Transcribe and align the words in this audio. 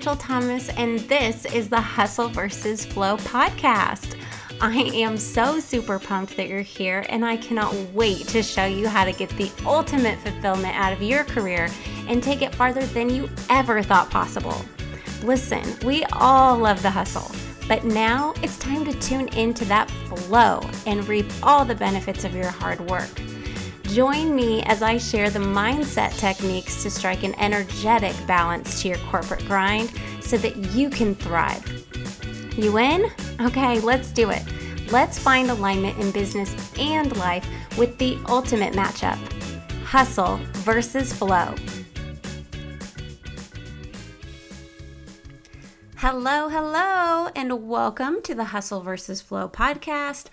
Rachel 0.00 0.16
Thomas, 0.16 0.70
and 0.78 0.98
this 1.00 1.44
is 1.44 1.68
the 1.68 1.78
Hustle 1.78 2.28
versus 2.30 2.86
Flow 2.86 3.18
podcast. 3.18 4.18
I 4.58 4.74
am 4.94 5.18
so 5.18 5.60
super 5.60 5.98
pumped 5.98 6.38
that 6.38 6.48
you're 6.48 6.62
here, 6.62 7.04
and 7.10 7.22
I 7.22 7.36
cannot 7.36 7.74
wait 7.92 8.26
to 8.28 8.42
show 8.42 8.64
you 8.64 8.88
how 8.88 9.04
to 9.04 9.12
get 9.12 9.28
the 9.36 9.52
ultimate 9.66 10.18
fulfillment 10.20 10.74
out 10.74 10.94
of 10.94 11.02
your 11.02 11.24
career 11.24 11.68
and 12.08 12.22
take 12.22 12.40
it 12.40 12.54
farther 12.54 12.86
than 12.86 13.10
you 13.10 13.28
ever 13.50 13.82
thought 13.82 14.08
possible. 14.08 14.64
Listen, 15.22 15.62
we 15.84 16.02
all 16.14 16.56
love 16.56 16.80
the 16.80 16.88
hustle, 16.88 17.30
but 17.68 17.84
now 17.84 18.32
it's 18.42 18.58
time 18.58 18.86
to 18.86 18.98
tune 19.00 19.28
into 19.36 19.66
that 19.66 19.90
flow 19.90 20.62
and 20.86 21.06
reap 21.08 21.26
all 21.42 21.66
the 21.66 21.74
benefits 21.74 22.24
of 22.24 22.34
your 22.34 22.48
hard 22.48 22.80
work. 22.88 23.10
Join 23.92 24.36
me 24.36 24.62
as 24.62 24.82
I 24.82 24.98
share 24.98 25.30
the 25.30 25.40
mindset 25.40 26.16
techniques 26.16 26.82
to 26.84 26.90
strike 26.90 27.24
an 27.24 27.34
energetic 27.40 28.14
balance 28.24 28.80
to 28.82 28.88
your 28.88 28.98
corporate 29.10 29.44
grind 29.46 29.92
so 30.20 30.36
that 30.38 30.56
you 30.72 30.88
can 30.90 31.16
thrive. 31.16 31.66
You 32.56 32.78
in? 32.78 33.10
Okay, 33.40 33.80
let's 33.80 34.12
do 34.12 34.30
it. 34.30 34.42
Let's 34.92 35.18
find 35.18 35.50
alignment 35.50 35.98
in 35.98 36.12
business 36.12 36.54
and 36.78 37.16
life 37.16 37.44
with 37.76 37.98
the 37.98 38.16
ultimate 38.28 38.74
matchup 38.74 39.18
hustle 39.82 40.38
versus 40.62 41.12
flow. 41.12 41.52
Hello, 46.02 46.48
hello, 46.48 47.28
and 47.36 47.68
welcome 47.68 48.22
to 48.22 48.34
the 48.34 48.44
Hustle 48.44 48.80
versus 48.80 49.20
Flow 49.20 49.50
podcast. 49.50 50.28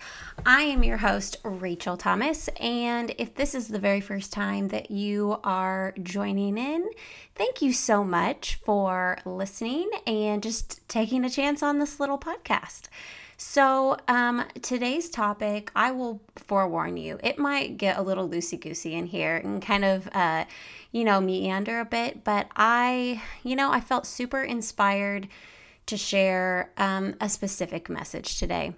I 0.46 0.62
am 0.62 0.82
your 0.82 0.96
host, 0.96 1.36
Rachel 1.44 1.98
Thomas, 1.98 2.48
and 2.58 3.14
if 3.18 3.34
this 3.34 3.54
is 3.54 3.68
the 3.68 3.78
very 3.78 4.00
first 4.00 4.32
time 4.32 4.68
that 4.68 4.90
you 4.90 5.38
are 5.44 5.92
joining 6.02 6.56
in, 6.56 6.88
thank 7.34 7.60
you 7.60 7.74
so 7.74 8.02
much 8.02 8.54
for 8.64 9.18
listening 9.26 9.90
and 10.06 10.42
just 10.42 10.80
taking 10.88 11.22
a 11.22 11.28
chance 11.28 11.62
on 11.62 11.78
this 11.78 12.00
little 12.00 12.18
podcast. 12.18 12.84
So, 13.36 13.98
um, 14.08 14.46
today's 14.62 15.10
topic, 15.10 15.70
I 15.76 15.90
will 15.90 16.22
forewarn 16.34 16.96
you, 16.96 17.18
it 17.22 17.38
might 17.38 17.76
get 17.76 17.98
a 17.98 18.02
little 18.02 18.26
loosey 18.26 18.58
goosey 18.58 18.94
in 18.94 19.04
here 19.04 19.36
and 19.36 19.60
kind 19.60 19.84
of, 19.84 20.08
uh, 20.12 20.46
you 20.92 21.04
know, 21.04 21.20
meander 21.20 21.78
a 21.78 21.84
bit, 21.84 22.24
but 22.24 22.46
I, 22.56 23.20
you 23.42 23.54
know, 23.54 23.70
I 23.70 23.80
felt 23.80 24.06
super 24.06 24.42
inspired 24.42 25.28
to 25.88 25.96
share 25.96 26.72
um, 26.76 27.14
a 27.20 27.28
specific 27.28 27.88
message 27.90 28.38
today. 28.38 28.74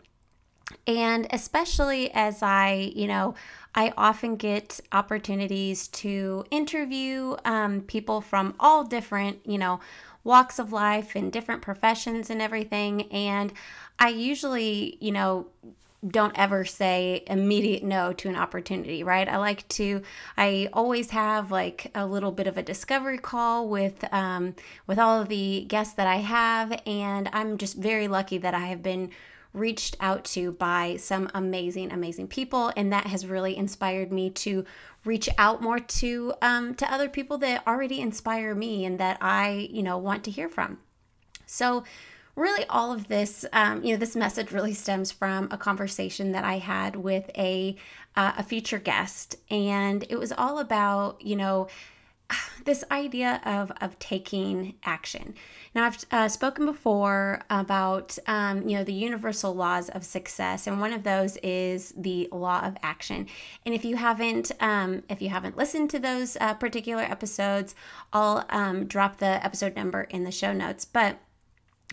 And 0.86 1.26
especially 1.30 2.12
as 2.12 2.42
I, 2.42 2.92
you 2.94 3.08
know, 3.08 3.34
I 3.74 3.92
often 3.96 4.36
get 4.36 4.80
opportunities 4.92 5.88
to 5.88 6.44
interview 6.50 7.36
um, 7.44 7.82
people 7.82 8.20
from 8.20 8.54
all 8.60 8.84
different, 8.84 9.40
you 9.44 9.58
know, 9.58 9.80
walks 10.22 10.58
of 10.58 10.72
life 10.72 11.16
and 11.16 11.32
different 11.32 11.62
professions 11.62 12.30
and 12.30 12.40
everything. 12.40 13.10
And 13.10 13.52
I 13.98 14.08
usually, 14.08 14.96
you 15.00 15.12
know, 15.12 15.48
don't 16.06 16.38
ever 16.38 16.64
say 16.64 17.24
immediate 17.26 17.82
no 17.82 18.12
to 18.14 18.28
an 18.28 18.36
opportunity, 18.36 19.02
right? 19.02 19.28
I 19.28 19.36
like 19.36 19.68
to, 19.68 20.02
I 20.36 20.68
always 20.72 21.10
have 21.10 21.50
like 21.50 21.90
a 21.94 22.06
little 22.06 22.32
bit 22.32 22.46
of 22.46 22.56
a 22.56 22.62
discovery 22.62 23.18
call 23.18 23.68
with 23.68 24.02
um, 24.12 24.54
with 24.86 24.98
all 24.98 25.20
of 25.20 25.28
the 25.28 25.66
guests 25.68 25.94
that 25.94 26.06
I 26.06 26.16
have, 26.16 26.80
and 26.86 27.28
I'm 27.32 27.58
just 27.58 27.76
very 27.76 28.08
lucky 28.08 28.38
that 28.38 28.54
I 28.54 28.66
have 28.66 28.82
been 28.82 29.10
reached 29.52 29.96
out 30.00 30.24
to 30.24 30.52
by 30.52 30.96
some 30.96 31.28
amazing, 31.34 31.92
amazing 31.92 32.28
people, 32.28 32.72
and 32.76 32.92
that 32.92 33.06
has 33.06 33.26
really 33.26 33.56
inspired 33.56 34.12
me 34.12 34.30
to 34.30 34.64
reach 35.04 35.28
out 35.38 35.60
more 35.60 35.78
to 35.80 36.32
um, 36.40 36.74
to 36.76 36.92
other 36.92 37.08
people 37.08 37.36
that 37.38 37.66
already 37.66 38.00
inspire 38.00 38.54
me 38.54 38.84
and 38.84 38.98
that 38.98 39.18
I, 39.20 39.68
you 39.70 39.82
know, 39.82 39.98
want 39.98 40.24
to 40.24 40.30
hear 40.30 40.48
from. 40.48 40.78
So 41.46 41.84
really 42.40 42.64
all 42.68 42.92
of 42.92 43.08
this 43.08 43.44
um, 43.52 43.84
you 43.84 43.92
know 43.92 43.98
this 43.98 44.16
message 44.16 44.50
really 44.50 44.74
stems 44.74 45.12
from 45.12 45.48
a 45.50 45.58
conversation 45.58 46.32
that 46.32 46.44
i 46.44 46.58
had 46.58 46.96
with 46.96 47.30
a 47.36 47.76
uh, 48.16 48.32
a 48.38 48.42
future 48.42 48.78
guest. 48.78 49.36
And 49.50 50.04
it 50.08 50.18
was 50.18 50.32
all 50.32 50.58
about 50.58 51.20
you 51.22 51.36
know 51.36 51.68
this 52.64 52.84
idea 52.90 53.40
of 53.44 53.72
of 53.80 53.98
taking 53.98 54.74
action. 54.84 55.34
Now 55.74 55.86
i've 55.86 56.04
uh, 56.10 56.28
spoken 56.28 56.66
before 56.66 57.42
about 57.50 58.18
um, 58.26 58.68
you 58.68 58.76
know 58.76 58.84
the 58.84 58.92
universal 58.92 59.54
laws 59.54 59.88
of 59.90 60.04
success. 60.04 60.66
And 60.66 60.80
one 60.80 60.92
of 60.92 61.02
those 61.02 61.36
is 61.38 61.94
the 61.96 62.28
law 62.32 62.60
of 62.60 62.76
action. 62.82 63.26
And 63.64 63.74
if 63.74 63.84
you 63.84 63.96
haven't 63.96 64.52
um, 64.60 65.02
if 65.08 65.22
you 65.22 65.28
haven't 65.28 65.56
listened 65.56 65.90
to 65.90 65.98
those 65.98 66.36
uh, 66.40 66.54
particular 66.54 67.02
episodes 67.02 67.74
i'll 68.12 68.44
um, 68.50 68.86
drop 68.86 69.18
the 69.18 69.44
episode 69.44 69.76
number 69.76 70.02
in 70.02 70.24
the 70.24 70.32
show 70.32 70.52
notes. 70.52 70.84
But 70.84 71.18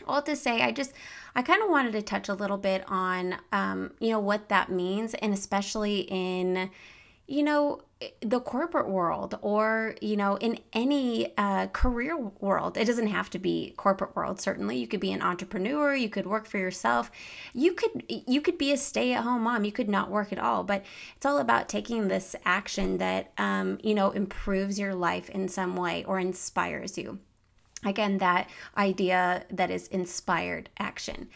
all 0.07 0.21
to 0.23 0.35
say, 0.35 0.61
I 0.61 0.71
just, 0.71 0.93
I 1.35 1.41
kind 1.41 1.61
of 1.61 1.69
wanted 1.69 1.93
to 1.93 2.01
touch 2.01 2.29
a 2.29 2.33
little 2.33 2.57
bit 2.57 2.83
on, 2.87 3.37
um, 3.51 3.91
you 3.99 4.09
know, 4.09 4.19
what 4.19 4.49
that 4.49 4.71
means, 4.71 5.13
and 5.15 5.33
especially 5.33 6.01
in, 6.09 6.69
you 7.27 7.43
know, 7.43 7.81
the 8.21 8.39
corporate 8.39 8.87
world 8.87 9.37
or, 9.41 9.95
you 10.01 10.15
know, 10.15 10.35
in 10.35 10.59
any 10.71 11.35
uh, 11.37 11.65
career 11.67 12.15
world. 12.15 12.77
It 12.77 12.85
doesn't 12.85 13.07
have 13.07 13.29
to 13.31 13.39
be 13.39 13.73
corporate 13.75 14.15
world. 14.15 14.39
Certainly, 14.39 14.77
you 14.77 14.87
could 14.87 14.99
be 14.99 15.11
an 15.11 15.21
entrepreneur. 15.21 15.95
You 15.95 16.07
could 16.07 16.27
work 16.27 16.45
for 16.45 16.59
yourself. 16.59 17.09
You 17.53 17.73
could, 17.73 18.03
you 18.07 18.39
could 18.39 18.57
be 18.57 18.71
a 18.71 18.77
stay-at-home 18.77 19.41
mom. 19.41 19.65
You 19.65 19.71
could 19.71 19.89
not 19.89 20.11
work 20.11 20.31
at 20.31 20.37
all. 20.37 20.63
But 20.63 20.85
it's 21.15 21.25
all 21.25 21.39
about 21.39 21.69
taking 21.69 22.07
this 22.07 22.35
action 22.45 22.99
that, 22.99 23.31
um, 23.39 23.79
you 23.83 23.95
know, 23.95 24.11
improves 24.11 24.77
your 24.77 24.93
life 24.93 25.29
in 25.29 25.47
some 25.47 25.75
way 25.75 26.03
or 26.03 26.19
inspires 26.19 26.99
you 26.99 27.19
again 27.85 28.17
that 28.17 28.49
idea 28.77 29.45
that 29.49 29.71
is 29.71 29.87
inspired 29.87 30.69
action. 30.79 31.29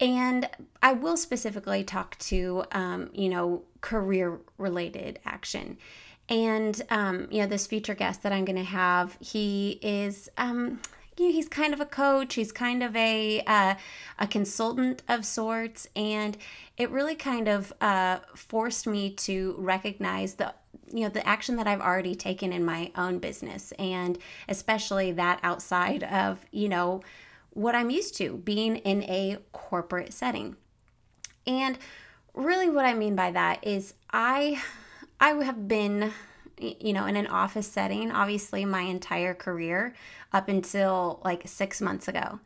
And 0.00 0.48
i 0.82 0.92
will 0.92 1.16
specifically 1.16 1.84
talk 1.84 2.18
to 2.18 2.64
um, 2.72 3.10
you 3.12 3.28
know 3.28 3.62
career 3.80 4.40
related 4.58 5.20
action. 5.24 5.78
And 6.28 6.80
um, 6.90 7.28
you 7.30 7.40
know 7.40 7.46
this 7.46 7.66
future 7.66 7.94
guest 7.94 8.22
that 8.22 8.32
i'm 8.32 8.44
going 8.44 8.56
to 8.56 8.62
have 8.62 9.16
he 9.20 9.78
is 9.82 10.28
um, 10.38 10.80
you 11.18 11.26
know, 11.26 11.32
he's 11.32 11.48
kind 11.48 11.72
of 11.72 11.80
a 11.80 11.86
coach. 11.86 12.34
He's 12.34 12.52
kind 12.52 12.82
of 12.82 12.94
a 12.96 13.40
uh, 13.46 13.74
a 14.18 14.26
consultant 14.26 15.02
of 15.08 15.24
sorts. 15.24 15.86
And 15.94 16.36
it 16.76 16.90
really 16.90 17.14
kind 17.14 17.48
of 17.48 17.72
uh, 17.80 18.18
forced 18.34 18.86
me 18.86 19.10
to 19.10 19.54
recognize 19.58 20.34
the 20.34 20.54
you 20.94 21.00
know 21.00 21.08
the 21.08 21.26
action 21.26 21.56
that 21.56 21.66
I've 21.66 21.80
already 21.80 22.14
taken 22.14 22.52
in 22.52 22.64
my 22.64 22.92
own 22.96 23.18
business 23.18 23.72
and 23.72 24.16
especially 24.48 25.10
that 25.12 25.40
outside 25.42 26.04
of 26.04 26.44
you 26.52 26.68
know 26.68 27.02
what 27.50 27.74
I'm 27.74 27.90
used 27.90 28.16
to 28.16 28.36
being 28.36 28.76
in 28.76 29.02
a 29.04 29.38
corporate 29.52 30.12
setting. 30.12 30.56
And 31.46 31.78
really 32.32 32.68
what 32.68 32.84
I 32.84 32.94
mean 32.94 33.14
by 33.16 33.32
that 33.32 33.66
is 33.66 33.94
I 34.12 34.62
I 35.20 35.30
have 35.30 35.66
been 35.66 36.12
you 36.58 36.92
know 36.92 37.06
in 37.06 37.16
an 37.16 37.26
office 37.26 37.66
setting 37.66 38.12
obviously 38.12 38.64
my 38.64 38.82
entire 38.82 39.34
career 39.34 39.94
up 40.32 40.48
until 40.48 41.20
like 41.24 41.48
6 41.48 41.80
months 41.80 42.06
ago. 42.06 42.38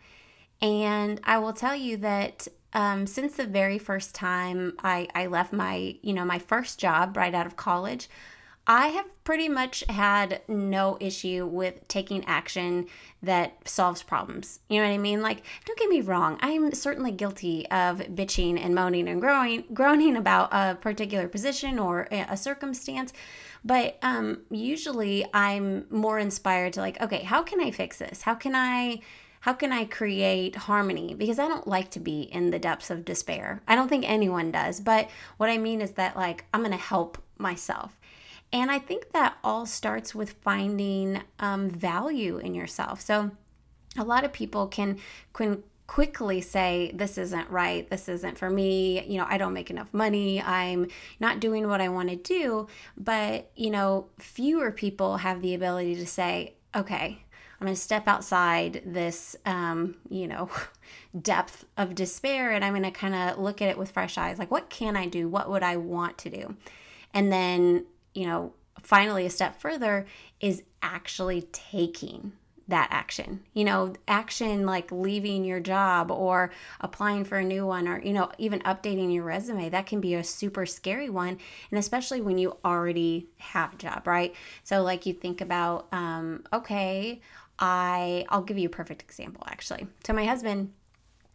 And 0.60 1.20
I 1.22 1.38
will 1.38 1.52
tell 1.52 1.76
you 1.76 1.98
that 1.98 2.48
um, 2.72 3.06
since 3.06 3.36
the 3.36 3.46
very 3.46 3.78
first 3.78 4.14
time 4.14 4.74
I, 4.82 5.08
I 5.14 5.26
left 5.26 5.52
my, 5.52 5.96
you 6.02 6.12
know, 6.12 6.24
my 6.24 6.38
first 6.38 6.78
job 6.78 7.16
right 7.16 7.34
out 7.34 7.46
of 7.46 7.56
college, 7.56 8.08
I 8.70 8.88
have 8.88 9.06
pretty 9.24 9.48
much 9.48 9.82
had 9.88 10.42
no 10.46 10.98
issue 11.00 11.46
with 11.46 11.88
taking 11.88 12.22
action 12.26 12.86
that 13.22 13.66
solves 13.66 14.02
problems. 14.02 14.60
You 14.68 14.80
know 14.80 14.86
what 14.86 14.94
I 14.94 14.98
mean? 14.98 15.22
Like, 15.22 15.42
don't 15.64 15.78
get 15.78 15.88
me 15.88 16.02
wrong, 16.02 16.38
I'm 16.40 16.72
certainly 16.74 17.10
guilty 17.10 17.66
of 17.70 17.98
bitching 17.98 18.62
and 18.62 18.74
moaning 18.74 19.08
and 19.08 19.22
growing, 19.22 19.64
groaning 19.72 20.16
about 20.16 20.50
a 20.52 20.74
particular 20.74 21.28
position 21.28 21.78
or 21.78 22.08
a 22.10 22.36
circumstance. 22.36 23.14
But 23.64 23.98
um, 24.02 24.42
usually 24.50 25.24
I'm 25.32 25.86
more 25.88 26.18
inspired 26.18 26.74
to, 26.74 26.80
like, 26.80 27.00
okay, 27.00 27.22
how 27.22 27.42
can 27.42 27.60
I 27.60 27.70
fix 27.70 27.98
this? 27.98 28.22
How 28.22 28.34
can 28.34 28.54
I 28.54 29.00
how 29.40 29.52
can 29.52 29.72
I 29.72 29.84
create 29.84 30.56
harmony? 30.56 31.14
Because 31.14 31.38
I 31.38 31.46
don't 31.46 31.66
like 31.66 31.92
to 31.92 32.00
be 32.00 32.22
in 32.22 32.50
the 32.50 32.58
depths 32.58 32.90
of 32.90 33.04
despair. 33.04 33.62
I 33.68 33.76
don't 33.76 33.88
think 33.88 34.04
anyone 34.06 34.50
does. 34.50 34.80
But 34.80 35.08
what 35.36 35.48
I 35.48 35.58
mean 35.58 35.80
is 35.80 35.92
that, 35.92 36.16
like, 36.16 36.44
I'm 36.52 36.60
going 36.60 36.72
to 36.72 36.76
help 36.76 37.18
myself. 37.38 37.97
And 38.52 38.70
I 38.70 38.78
think 38.78 39.12
that 39.12 39.36
all 39.44 39.66
starts 39.66 40.14
with 40.14 40.32
finding 40.32 41.22
um, 41.38 41.68
value 41.68 42.38
in 42.38 42.54
yourself. 42.54 43.00
So 43.00 43.30
a 43.96 44.04
lot 44.04 44.24
of 44.24 44.32
people 44.32 44.66
can, 44.68 44.98
can 45.32 45.62
quickly 45.88 46.40
say 46.40 46.92
this 46.94 47.18
isn't 47.18 47.50
right. 47.50 47.88
This 47.90 48.08
isn't 48.08 48.38
for 48.38 48.48
me. 48.48 49.04
You 49.06 49.18
know 49.18 49.26
i 49.28 49.38
don't 49.38 49.54
make 49.54 49.70
enough 49.70 49.92
money. 49.92 50.40
I'm 50.40 50.86
not 51.18 51.40
doing 51.40 51.66
what 51.66 51.80
i 51.80 51.88
want 51.88 52.10
to 52.10 52.16
do. 52.16 52.68
But 52.96 53.50
you 53.56 53.70
know 53.70 54.06
fewer 54.20 54.70
people 54.70 55.16
have 55.16 55.42
the 55.42 55.54
ability 55.54 55.96
to 55.96 56.06
say 56.06 56.54
okay 56.76 57.18
i'm 57.58 57.64
going 57.64 57.74
to 57.74 57.80
step 57.80 58.06
outside 58.06 58.82
this 58.84 59.34
um, 59.46 59.96
you 60.10 60.28
know 60.28 60.50
depth 61.22 61.64
of 61.78 61.94
despair 61.94 62.52
and 62.52 62.62
i'm 62.62 62.74
going 62.74 62.82
to 62.82 62.90
kind 62.90 63.14
of 63.14 63.38
look 63.38 63.62
at 63.62 63.68
it 63.68 63.78
with 63.78 63.90
fresh 63.90 64.18
eyes. 64.18 64.38
Like 64.38 64.50
what 64.50 64.68
can 64.68 64.94
i 64.94 65.06
do? 65.06 65.26
What 65.26 65.50
would 65.50 65.62
i 65.62 65.76
want 65.78 66.18
to 66.18 66.30
do? 66.30 66.54
And 67.14 67.32
then 67.32 67.86
you 68.14 68.26
know, 68.26 68.52
finally 68.82 69.26
a 69.26 69.30
step 69.30 69.60
further 69.60 70.06
is 70.40 70.62
actually 70.82 71.42
taking 71.52 72.32
that 72.68 72.88
action. 72.90 73.40
You 73.54 73.64
know, 73.64 73.94
action 74.06 74.66
like 74.66 74.92
leaving 74.92 75.44
your 75.44 75.58
job 75.58 76.10
or 76.10 76.52
applying 76.80 77.24
for 77.24 77.38
a 77.38 77.44
new 77.44 77.66
one 77.66 77.88
or, 77.88 78.00
you 78.02 78.12
know, 78.12 78.30
even 78.36 78.60
updating 78.60 79.12
your 79.12 79.24
resume, 79.24 79.70
that 79.70 79.86
can 79.86 80.00
be 80.00 80.14
a 80.14 80.22
super 80.22 80.66
scary 80.66 81.08
one. 81.08 81.38
And 81.70 81.78
especially 81.78 82.20
when 82.20 82.36
you 82.36 82.58
already 82.64 83.26
have 83.38 83.72
a 83.72 83.76
job, 83.76 84.06
right? 84.06 84.34
So, 84.64 84.82
like, 84.82 85.06
you 85.06 85.14
think 85.14 85.40
about, 85.40 85.88
um, 85.92 86.44
okay, 86.52 87.20
I, 87.58 88.26
I'll 88.28 88.42
give 88.42 88.58
you 88.58 88.68
a 88.68 88.70
perfect 88.70 89.02
example 89.02 89.42
actually. 89.48 89.86
So, 90.06 90.12
my 90.12 90.26
husband, 90.26 90.72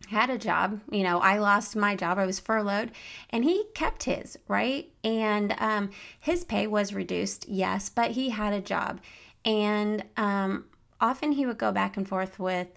had 0.08 0.30
a 0.30 0.38
job. 0.38 0.82
You 0.92 1.04
know, 1.04 1.20
I 1.20 1.38
lost 1.38 1.76
my 1.76 1.96
job. 1.96 2.18
I 2.18 2.26
was 2.26 2.40
furloughed 2.40 2.92
and 3.30 3.44
he 3.44 3.66
kept 3.74 4.04
his, 4.04 4.38
right? 4.48 4.92
And 5.04 5.56
um, 5.60 5.90
his 6.20 6.44
pay 6.44 6.68
was 6.68 6.94
reduced, 6.94 7.48
yes, 7.48 7.90
but 7.90 8.12
he 8.12 8.30
had 8.30 8.54
a 8.54 8.62
job. 8.62 9.02
And 9.46 10.04
um, 10.18 10.66
often 11.02 11.34
he 11.34 11.46
would 11.46 11.58
go 11.58 11.72
back 11.72 11.98
and 11.98 12.08
forth 12.08 12.40
with, 12.40 12.68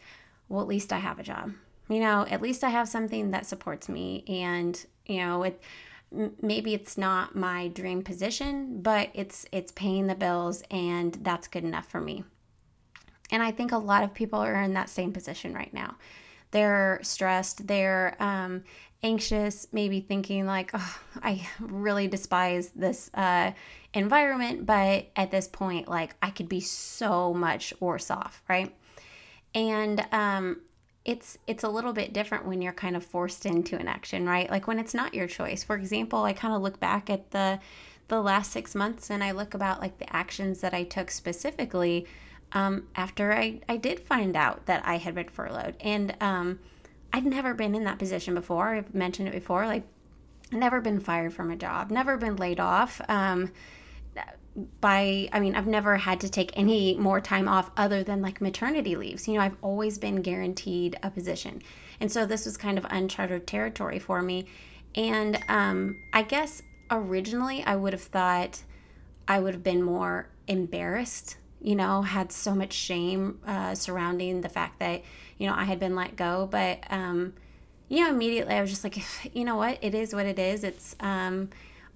well, 0.48 0.62
at 0.62 0.68
least 0.68 0.92
I 0.92 0.98
have 0.98 1.18
a 1.18 1.24
job. 1.24 1.52
You 1.88 2.00
know, 2.00 2.26
at 2.28 2.42
least 2.42 2.64
I 2.64 2.70
have 2.70 2.88
something 2.88 3.30
that 3.30 3.46
supports 3.46 3.88
me. 3.88 4.24
And, 4.26 4.84
you 5.06 5.18
know, 5.18 5.44
it, 5.44 5.62
maybe 6.42 6.74
it's 6.74 6.98
not 6.98 7.36
my 7.36 7.68
dream 7.68 8.02
position, 8.02 8.80
but 8.82 9.10
it's 9.14 9.46
it's 9.52 9.72
paying 9.72 10.06
the 10.06 10.14
bills 10.14 10.62
and 10.70 11.14
that's 11.22 11.48
good 11.48 11.64
enough 11.64 11.86
for 11.86 12.00
me. 12.00 12.24
And 13.30 13.42
I 13.42 13.50
think 13.50 13.72
a 13.72 13.78
lot 13.78 14.04
of 14.04 14.14
people 14.14 14.38
are 14.38 14.62
in 14.62 14.74
that 14.74 14.88
same 14.88 15.12
position 15.12 15.52
right 15.52 15.72
now. 15.72 15.96
They're 16.56 17.00
stressed, 17.02 17.66
they're 17.66 18.16
um, 18.18 18.64
anxious, 19.02 19.66
maybe 19.72 20.00
thinking 20.00 20.46
like, 20.46 20.70
oh, 20.72 20.98
I 21.22 21.46
really 21.60 22.08
despise 22.08 22.70
this 22.70 23.10
uh, 23.12 23.52
environment, 23.92 24.64
but 24.64 25.10
at 25.16 25.30
this 25.30 25.48
point, 25.48 25.86
like 25.86 26.16
I 26.22 26.30
could 26.30 26.48
be 26.48 26.60
so 26.60 27.34
much 27.34 27.74
worse 27.78 28.10
off, 28.10 28.42
right? 28.48 28.74
And 29.54 30.02
um, 30.12 30.62
it's 31.04 31.36
it's 31.46 31.62
a 31.62 31.68
little 31.68 31.92
bit 31.92 32.14
different 32.14 32.46
when 32.46 32.62
you're 32.62 32.72
kind 32.72 32.96
of 32.96 33.04
forced 33.04 33.44
into 33.44 33.76
an 33.76 33.86
action, 33.86 34.24
right? 34.24 34.50
Like 34.50 34.66
when 34.66 34.78
it's 34.78 34.94
not 34.94 35.12
your 35.12 35.26
choice. 35.26 35.62
For 35.62 35.76
example, 35.76 36.24
I 36.24 36.32
kind 36.32 36.54
of 36.54 36.62
look 36.62 36.80
back 36.80 37.10
at 37.10 37.32
the 37.32 37.60
the 38.08 38.22
last 38.22 38.50
six 38.50 38.74
months 38.74 39.10
and 39.10 39.22
I 39.22 39.32
look 39.32 39.52
about 39.52 39.82
like 39.82 39.98
the 39.98 40.10
actions 40.16 40.62
that 40.62 40.72
I 40.72 40.84
took 40.84 41.10
specifically 41.10 42.06
um, 42.52 42.88
after 42.94 43.32
I, 43.32 43.60
I 43.68 43.76
did 43.76 44.00
find 44.00 44.36
out 44.36 44.66
that 44.66 44.82
I 44.86 44.96
had 44.96 45.14
been 45.14 45.28
furloughed. 45.28 45.76
And 45.80 46.16
um, 46.20 46.60
I'd 47.12 47.26
never 47.26 47.54
been 47.54 47.74
in 47.74 47.84
that 47.84 47.98
position 47.98 48.34
before. 48.34 48.74
I've 48.74 48.94
mentioned 48.94 49.28
it 49.28 49.34
before. 49.34 49.66
Like, 49.66 49.84
never 50.52 50.80
been 50.80 51.00
fired 51.00 51.34
from 51.34 51.50
a 51.50 51.56
job, 51.56 51.90
never 51.90 52.16
been 52.16 52.36
laid 52.36 52.60
off. 52.60 53.00
Um, 53.08 53.52
by 54.80 55.28
i 55.32 55.38
mean 55.38 55.54
i've 55.54 55.66
never 55.66 55.96
had 55.96 56.20
to 56.20 56.28
take 56.28 56.50
any 56.54 56.96
more 56.96 57.20
time 57.20 57.46
off 57.46 57.70
other 57.76 58.02
than 58.02 58.22
like 58.22 58.40
maternity 58.40 58.96
leaves 58.96 59.28
you 59.28 59.34
know 59.34 59.40
i've 59.40 59.56
always 59.60 59.98
been 59.98 60.22
guaranteed 60.22 60.96
a 61.02 61.10
position 61.10 61.60
and 62.00 62.10
so 62.10 62.24
this 62.24 62.46
was 62.46 62.56
kind 62.56 62.78
of 62.78 62.86
uncharted 62.88 63.46
territory 63.46 63.98
for 63.98 64.22
me 64.22 64.46
and 64.94 65.38
um, 65.48 65.94
i 66.14 66.22
guess 66.22 66.62
originally 66.90 67.62
i 67.64 67.76
would 67.76 67.92
have 67.92 68.02
thought 68.02 68.62
i 69.28 69.38
would 69.38 69.52
have 69.52 69.62
been 69.62 69.82
more 69.82 70.28
embarrassed 70.48 71.36
you 71.60 71.74
know 71.74 72.02
had 72.02 72.30
so 72.30 72.54
much 72.54 72.72
shame 72.72 73.38
uh, 73.46 73.74
surrounding 73.74 74.40
the 74.40 74.48
fact 74.48 74.78
that 74.78 75.02
you 75.38 75.46
know 75.46 75.54
i 75.54 75.64
had 75.64 75.78
been 75.78 75.94
let 75.94 76.16
go 76.16 76.48
but 76.50 76.78
um, 76.90 77.32
you 77.88 78.02
know 78.02 78.10
immediately 78.10 78.54
i 78.54 78.60
was 78.60 78.70
just 78.70 78.84
like 78.84 78.98
you 79.34 79.44
know 79.44 79.56
what 79.56 79.78
it 79.82 79.94
is 79.94 80.14
what 80.14 80.26
it 80.26 80.38
is 80.38 80.64
it's 80.64 80.96
um, 81.00 81.48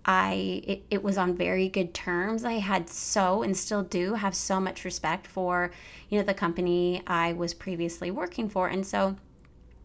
I 0.05 0.63
it, 0.67 0.83
it 0.91 1.03
was 1.03 1.19
on 1.19 1.37
very 1.37 1.69
good 1.69 1.93
terms. 1.93 2.45
I 2.45 2.55
had 2.55 2.89
so 2.89 3.43
and 3.43 3.57
still 3.57 3.83
do 3.83 4.15
have 4.15 4.35
so 4.35 4.59
much 4.59 4.85
respect 4.85 5.27
for, 5.27 5.73
you 6.09 6.19
know, 6.19 6.25
the 6.25 6.35
company 6.35 7.03
I 7.07 7.35
was 7.35 7.53
previously 7.53 8.11
working 8.11 8.49
for. 8.49 8.69
And 8.69 8.87
so 8.87 9.17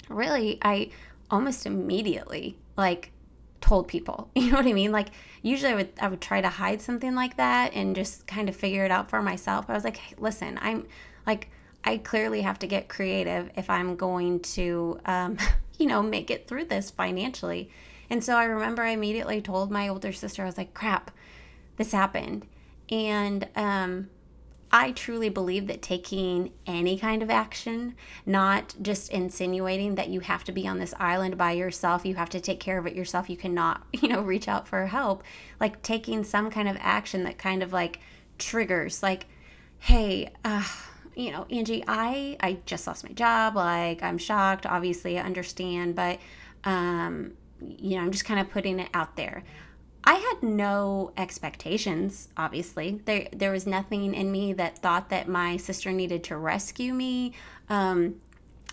really 0.09 0.57
I 0.61 0.91
almost 1.29 1.65
immediately 1.65 2.57
like 2.77 3.11
told 3.61 3.87
people. 3.87 4.29
You 4.35 4.51
know 4.51 4.57
what 4.57 4.67
I 4.67 4.73
mean? 4.73 4.91
Like 4.91 5.09
usually 5.41 5.71
I 5.71 5.75
would 5.75 5.89
I 6.01 6.07
would 6.07 6.21
try 6.21 6.41
to 6.41 6.49
hide 6.49 6.81
something 6.81 7.15
like 7.15 7.37
that 7.37 7.73
and 7.73 7.95
just 7.95 8.27
kind 8.27 8.49
of 8.49 8.55
figure 8.55 8.85
it 8.85 8.91
out 8.91 9.09
for 9.09 9.21
myself. 9.21 9.65
I 9.69 9.73
was 9.73 9.83
like, 9.83 9.97
hey, 9.97 10.15
listen, 10.17 10.59
I'm 10.61 10.85
like 11.25 11.49
I 11.83 11.97
clearly 11.97 12.41
have 12.41 12.59
to 12.59 12.67
get 12.67 12.89
creative 12.89 13.51
if 13.55 13.69
I'm 13.69 13.95
going 13.95 14.39
to 14.41 14.99
um, 15.05 15.37
you 15.77 15.85
know, 15.85 16.01
make 16.01 16.31
it 16.31 16.47
through 16.47 16.65
this 16.65 16.89
financially. 16.91 17.69
And 18.09 18.23
so 18.23 18.35
I 18.35 18.45
remember 18.45 18.83
I 18.83 18.89
immediately 18.89 19.41
told 19.41 19.71
my 19.71 19.87
older 19.87 20.13
sister, 20.13 20.43
I 20.43 20.45
was 20.45 20.57
like, 20.57 20.73
crap, 20.73 21.11
this 21.77 21.91
happened. 21.91 22.45
And 22.89 23.47
um, 23.55 24.09
I 24.71 24.91
truly 24.91 25.29
believe 25.29 25.67
that 25.67 25.81
taking 25.81 26.51
any 26.65 26.97
kind 26.97 27.23
of 27.23 27.29
action, 27.29 27.95
not 28.25 28.75
just 28.81 29.09
insinuating 29.09 29.95
that 29.95 30.09
you 30.09 30.19
have 30.21 30.43
to 30.45 30.51
be 30.51 30.67
on 30.67 30.79
this 30.79 30.93
island 30.99 31.37
by 31.37 31.51
yourself, 31.53 32.05
you 32.05 32.15
have 32.15 32.29
to 32.31 32.41
take 32.41 32.59
care 32.59 32.77
of 32.77 32.85
it 32.87 32.95
yourself, 32.95 33.29
you 33.29 33.37
cannot, 33.37 33.83
you 33.93 34.09
know, 34.09 34.21
reach 34.21 34.47
out 34.47 34.67
for 34.67 34.85
help, 34.87 35.23
like 35.59 35.81
taking 35.81 36.23
some 36.23 36.49
kind 36.49 36.67
of 36.67 36.77
action 36.79 37.23
that 37.23 37.37
kind 37.37 37.63
of 37.63 37.71
like 37.71 37.99
triggers, 38.37 39.01
like, 39.01 39.27
hey, 39.79 40.29
uh, 40.43 40.67
you 41.15 41.31
know, 41.31 41.45
Angie, 41.49 41.83
I 41.87 42.35
I 42.41 42.57
just 42.65 42.87
lost 42.87 43.05
my 43.05 43.13
job. 43.13 43.55
Like, 43.55 44.03
I'm 44.03 44.17
shocked. 44.17 44.65
Obviously, 44.65 45.17
I 45.17 45.23
understand, 45.23 45.95
but 45.95 46.19
um, 46.65 47.33
you 47.61 47.95
know, 47.95 48.03
I'm 48.03 48.11
just 48.11 48.25
kind 48.25 48.39
of 48.39 48.49
putting 48.49 48.79
it 48.79 48.89
out 48.93 49.15
there. 49.15 49.43
I 50.05 50.13
had 50.15 50.43
no 50.43 51.11
expectations, 51.17 52.29
obviously. 52.37 53.01
There 53.05 53.27
there 53.33 53.51
was 53.51 53.65
nothing 53.65 54.13
in 54.13 54.31
me 54.31 54.53
that 54.53 54.77
thought 54.77 55.09
that 55.09 55.27
my 55.27 55.57
sister 55.57 55.91
needed 55.91 56.23
to 56.25 56.37
rescue 56.37 56.93
me. 56.93 57.33
Um, 57.69 58.21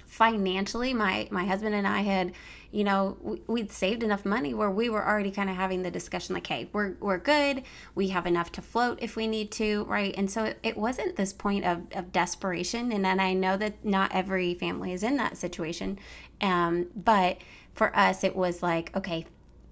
financially, 0.06 0.92
my 0.92 1.26
my 1.30 1.46
husband 1.46 1.74
and 1.74 1.86
I 1.86 2.02
had, 2.02 2.32
you 2.70 2.84
know, 2.84 3.16
we'd 3.46 3.72
saved 3.72 4.02
enough 4.02 4.26
money 4.26 4.52
where 4.52 4.70
we 4.70 4.90
were 4.90 5.02
already 5.02 5.30
kind 5.30 5.48
of 5.48 5.56
having 5.56 5.82
the 5.82 5.90
discussion 5.90 6.34
like, 6.34 6.46
hey, 6.46 6.68
we're 6.74 6.96
we're 7.00 7.16
good. 7.16 7.62
We 7.94 8.08
have 8.08 8.26
enough 8.26 8.52
to 8.52 8.62
float 8.62 8.98
if 9.00 9.16
we 9.16 9.26
need 9.26 9.50
to, 9.52 9.84
right? 9.84 10.14
And 10.14 10.30
so 10.30 10.44
it, 10.44 10.58
it 10.62 10.76
wasn't 10.76 11.16
this 11.16 11.32
point 11.32 11.64
of, 11.64 11.84
of 11.92 12.12
desperation. 12.12 12.92
And 12.92 13.02
then 13.02 13.18
I 13.20 13.32
know 13.32 13.56
that 13.56 13.82
not 13.82 14.14
every 14.14 14.52
family 14.52 14.92
is 14.92 15.02
in 15.02 15.16
that 15.16 15.38
situation. 15.38 15.98
Um, 16.42 16.88
but 16.94 17.38
for 17.72 17.96
us, 17.96 18.22
it 18.22 18.36
was 18.36 18.62
like, 18.62 18.94
okay, 18.94 19.24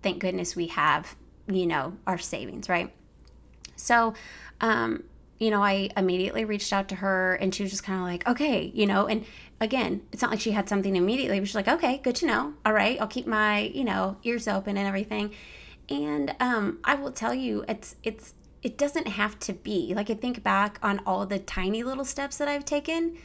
thank 0.02 0.20
goodness 0.20 0.56
we 0.56 0.68
have, 0.68 1.16
you 1.50 1.66
know, 1.66 1.96
our 2.06 2.18
savings, 2.18 2.68
right? 2.68 2.92
So, 3.76 4.14
um, 4.60 5.04
you 5.38 5.50
know, 5.50 5.62
I 5.62 5.88
immediately 5.96 6.44
reached 6.44 6.72
out 6.72 6.88
to 6.90 6.96
her 6.96 7.34
and 7.36 7.54
she 7.54 7.62
was 7.62 7.70
just 7.70 7.82
kind 7.82 7.98
of 7.98 8.04
like, 8.04 8.28
okay, 8.28 8.70
you 8.74 8.86
know, 8.86 9.06
and 9.06 9.24
again, 9.60 10.02
it's 10.12 10.20
not 10.20 10.30
like 10.30 10.40
she 10.40 10.50
had 10.50 10.68
something 10.68 10.96
immediately, 10.96 11.38
but 11.40 11.48
she's 11.48 11.54
like, 11.54 11.68
okay, 11.68 11.98
good 11.98 12.14
to 12.16 12.26
know. 12.26 12.54
All 12.66 12.74
right, 12.74 13.00
I'll 13.00 13.06
keep 13.06 13.26
my, 13.26 13.60
you 13.60 13.84
know, 13.84 14.18
ears 14.22 14.46
open 14.46 14.76
and 14.76 14.86
everything. 14.86 15.32
And 15.88 16.36
um, 16.40 16.78
I 16.84 16.94
will 16.94 17.10
tell 17.10 17.34
you, 17.34 17.64
it's, 17.68 17.96
it's, 18.02 18.34
it 18.62 18.76
doesn't 18.76 19.08
have 19.08 19.38
to 19.38 19.54
be 19.54 19.94
like 19.94 20.10
I 20.10 20.14
think 20.14 20.42
back 20.42 20.78
on 20.82 21.00
all 21.06 21.24
the 21.24 21.38
tiny 21.38 21.82
little 21.82 22.04
steps 22.04 22.36
that 22.36 22.46
I've 22.46 22.66
taken 22.66 23.16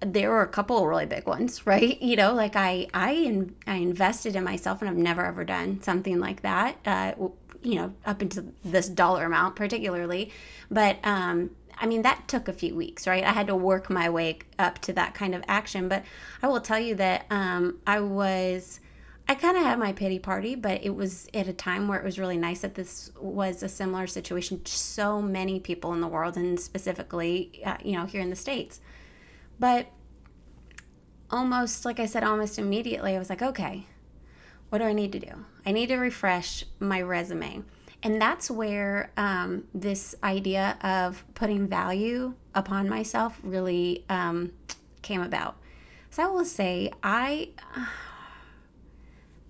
there 0.00 0.30
were 0.30 0.42
a 0.42 0.48
couple 0.48 0.86
really 0.86 1.06
big 1.06 1.26
ones, 1.26 1.66
right? 1.66 2.00
You 2.00 2.16
know, 2.16 2.34
like 2.34 2.56
I 2.56 2.88
I 2.92 3.12
in, 3.12 3.54
I 3.66 3.76
invested 3.76 4.36
in 4.36 4.44
myself, 4.44 4.80
and 4.80 4.88
I've 4.88 4.96
never 4.96 5.24
ever 5.24 5.44
done 5.44 5.82
something 5.82 6.20
like 6.20 6.42
that. 6.42 6.76
Uh, 6.84 7.12
you 7.64 7.76
know, 7.76 7.92
up 8.06 8.22
into 8.22 8.44
this 8.62 8.88
dollar 8.88 9.24
amount 9.24 9.56
particularly, 9.56 10.30
but 10.70 10.98
um, 11.02 11.50
I 11.76 11.86
mean 11.86 12.02
that 12.02 12.28
took 12.28 12.46
a 12.46 12.52
few 12.52 12.74
weeks, 12.76 13.06
right? 13.06 13.24
I 13.24 13.32
had 13.32 13.48
to 13.48 13.56
work 13.56 13.90
my 13.90 14.08
way 14.10 14.38
up 14.58 14.78
to 14.80 14.92
that 14.92 15.14
kind 15.14 15.34
of 15.34 15.42
action. 15.48 15.88
But 15.88 16.04
I 16.42 16.46
will 16.48 16.60
tell 16.60 16.78
you 16.78 16.94
that 16.96 17.26
um, 17.30 17.78
I 17.86 18.00
was. 18.00 18.80
I 19.26 19.34
kind 19.34 19.56
of 19.56 19.62
had 19.62 19.78
my 19.78 19.94
pity 19.94 20.18
party, 20.18 20.54
but 20.54 20.84
it 20.84 20.94
was 20.94 21.28
at 21.32 21.48
a 21.48 21.52
time 21.54 21.88
where 21.88 21.98
it 21.98 22.04
was 22.04 22.18
really 22.18 22.36
nice 22.36 22.60
that 22.60 22.74
this 22.74 23.10
was 23.18 23.62
a 23.62 23.70
similar 23.70 24.06
situation 24.06 24.60
to 24.62 24.70
so 24.70 25.22
many 25.22 25.60
people 25.60 25.94
in 25.94 26.02
the 26.02 26.06
world, 26.06 26.36
and 26.36 26.60
specifically, 26.60 27.62
uh, 27.64 27.78
you 27.82 27.92
know, 27.92 28.04
here 28.04 28.20
in 28.20 28.28
the 28.28 28.36
States. 28.36 28.82
But 29.58 29.86
almost, 31.30 31.86
like 31.86 32.00
I 32.00 32.04
said, 32.04 32.22
almost 32.22 32.58
immediately, 32.58 33.16
I 33.16 33.18
was 33.18 33.30
like, 33.30 33.40
okay, 33.40 33.86
what 34.68 34.78
do 34.78 34.84
I 34.84 34.92
need 34.92 35.12
to 35.12 35.18
do? 35.18 35.46
I 35.66 35.72
need 35.72 35.88
to 35.88 35.96
refresh 35.96 36.64
my 36.78 37.00
resume. 37.00 37.62
And 38.02 38.20
that's 38.20 38.50
where 38.50 39.10
um, 39.16 39.64
this 39.72 40.14
idea 40.22 40.76
of 40.82 41.24
putting 41.34 41.66
value 41.66 42.34
upon 42.54 42.88
myself 42.88 43.40
really 43.42 44.04
um, 44.10 44.52
came 45.00 45.22
about. 45.22 45.56
So 46.10 46.22
I 46.22 46.26
will 46.26 46.44
say, 46.44 46.92
I. 47.02 47.50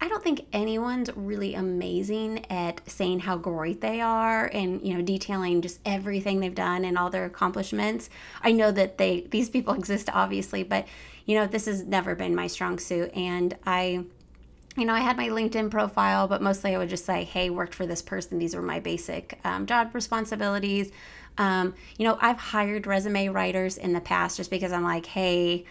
I 0.00 0.08
don't 0.08 0.22
think 0.22 0.44
anyone's 0.52 1.08
really 1.16 1.54
amazing 1.54 2.44
at 2.50 2.86
saying 2.86 3.20
how 3.20 3.38
great 3.38 3.80
they 3.80 4.02
are 4.02 4.50
and 4.52 4.82
you 4.82 4.92
know 4.92 5.00
detailing 5.00 5.62
just 5.62 5.80
everything 5.86 6.40
they've 6.40 6.54
done 6.54 6.84
and 6.84 6.98
all 6.98 7.08
their 7.08 7.24
accomplishments. 7.24 8.10
I 8.42 8.52
know 8.52 8.70
that 8.70 8.98
they 8.98 9.22
these 9.30 9.48
people 9.48 9.72
exist 9.78 10.10
obviously, 10.12 10.62
but 10.62 10.86
you 11.24 11.38
know 11.38 11.46
this 11.46 11.64
has 11.64 11.84
never 11.84 12.14
been 12.14 12.34
my 12.34 12.48
strong 12.48 12.78
suit 12.78 13.14
and 13.14 13.56
I 13.64 14.04
you 14.76 14.84
know, 14.84 14.92
I 14.92 15.00
had 15.00 15.16
my 15.16 15.28
LinkedIn 15.28 15.70
profile, 15.70 16.26
but 16.26 16.42
mostly 16.42 16.74
I 16.74 16.78
would 16.78 16.88
just 16.88 17.04
say, 17.04 17.24
hey, 17.24 17.48
worked 17.48 17.74
for 17.74 17.86
this 17.86 18.02
person. 18.02 18.38
These 18.38 18.56
were 18.56 18.62
my 18.62 18.80
basic 18.80 19.38
um, 19.44 19.66
job 19.66 19.94
responsibilities. 19.94 20.90
Um, 21.38 21.74
you 21.96 22.06
know, 22.06 22.18
I've 22.20 22.38
hired 22.38 22.86
resume 22.86 23.28
writers 23.28 23.76
in 23.76 23.92
the 23.92 24.00
past 24.00 24.36
just 24.36 24.50
because 24.50 24.72
I'm 24.72 24.82
like, 24.82 25.06
hey, 25.06 25.64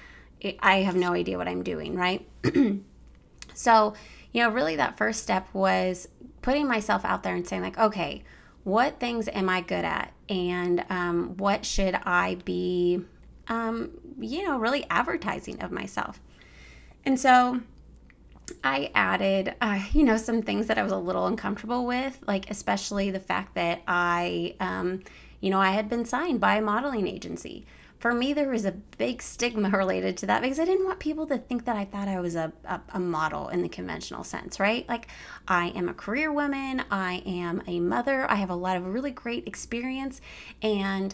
I 0.59 0.77
have 0.77 0.95
no 0.95 1.13
idea 1.13 1.37
what 1.37 1.47
I'm 1.47 1.63
doing, 1.63 1.95
right? 1.95 2.25
so, 3.53 3.93
you 4.31 4.41
know, 4.41 4.49
really 4.49 4.77
that 4.77 4.97
first 4.97 5.21
step 5.21 5.47
was 5.53 6.07
putting 6.41 6.67
myself 6.67 7.03
out 7.03 7.23
there 7.23 7.35
and 7.35 7.47
saying, 7.47 7.61
like, 7.61 7.77
okay, 7.77 8.23
what 8.63 8.99
things 8.99 9.27
am 9.27 9.49
I 9.49 9.61
good 9.61 9.85
at? 9.85 10.13
And 10.29 10.85
um, 10.89 11.35
what 11.37 11.65
should 11.65 11.95
I 12.05 12.37
be, 12.45 13.01
um, 13.49 13.91
you 14.19 14.45
know, 14.45 14.57
really 14.57 14.85
advertising 14.89 15.61
of 15.61 15.71
myself? 15.71 16.21
And 17.05 17.19
so 17.19 17.61
I 18.63 18.91
added, 18.95 19.55
uh, 19.59 19.79
you 19.91 20.03
know, 20.03 20.17
some 20.17 20.41
things 20.41 20.67
that 20.67 20.77
I 20.77 20.83
was 20.83 20.91
a 20.91 20.97
little 20.97 21.27
uncomfortable 21.27 21.85
with, 21.85 22.19
like 22.25 22.49
especially 22.49 23.11
the 23.11 23.19
fact 23.19 23.55
that 23.55 23.81
I, 23.87 24.55
um, 24.59 25.01
you 25.41 25.49
know, 25.49 25.59
I 25.59 25.71
had 25.71 25.89
been 25.89 26.05
signed 26.05 26.39
by 26.39 26.55
a 26.55 26.61
modeling 26.61 27.07
agency. 27.07 27.65
For 27.99 28.13
me, 28.13 28.33
there 28.33 28.49
was 28.49 28.65
a 28.65 28.71
big 28.71 29.21
stigma 29.21 29.69
related 29.77 30.15
to 30.17 30.25
that 30.27 30.41
because 30.41 30.59
I 30.59 30.65
didn't 30.65 30.85
want 30.85 30.99
people 30.99 31.27
to 31.27 31.37
think 31.37 31.65
that 31.65 31.75
I 31.75 31.85
thought 31.85 32.07
I 32.07 32.21
was 32.21 32.35
a, 32.35 32.53
a, 32.65 32.81
a 32.93 32.99
model 32.99 33.49
in 33.49 33.61
the 33.61 33.69
conventional 33.69 34.23
sense, 34.23 34.59
right? 34.59 34.87
Like, 34.87 35.07
I 35.47 35.67
am 35.69 35.89
a 35.89 35.93
career 35.93 36.31
woman, 36.31 36.83
I 36.89 37.21
am 37.25 37.63
a 37.67 37.79
mother, 37.79 38.29
I 38.29 38.35
have 38.35 38.49
a 38.49 38.55
lot 38.55 38.77
of 38.77 38.85
really 38.85 39.11
great 39.11 39.47
experience, 39.47 40.21
and 40.61 41.13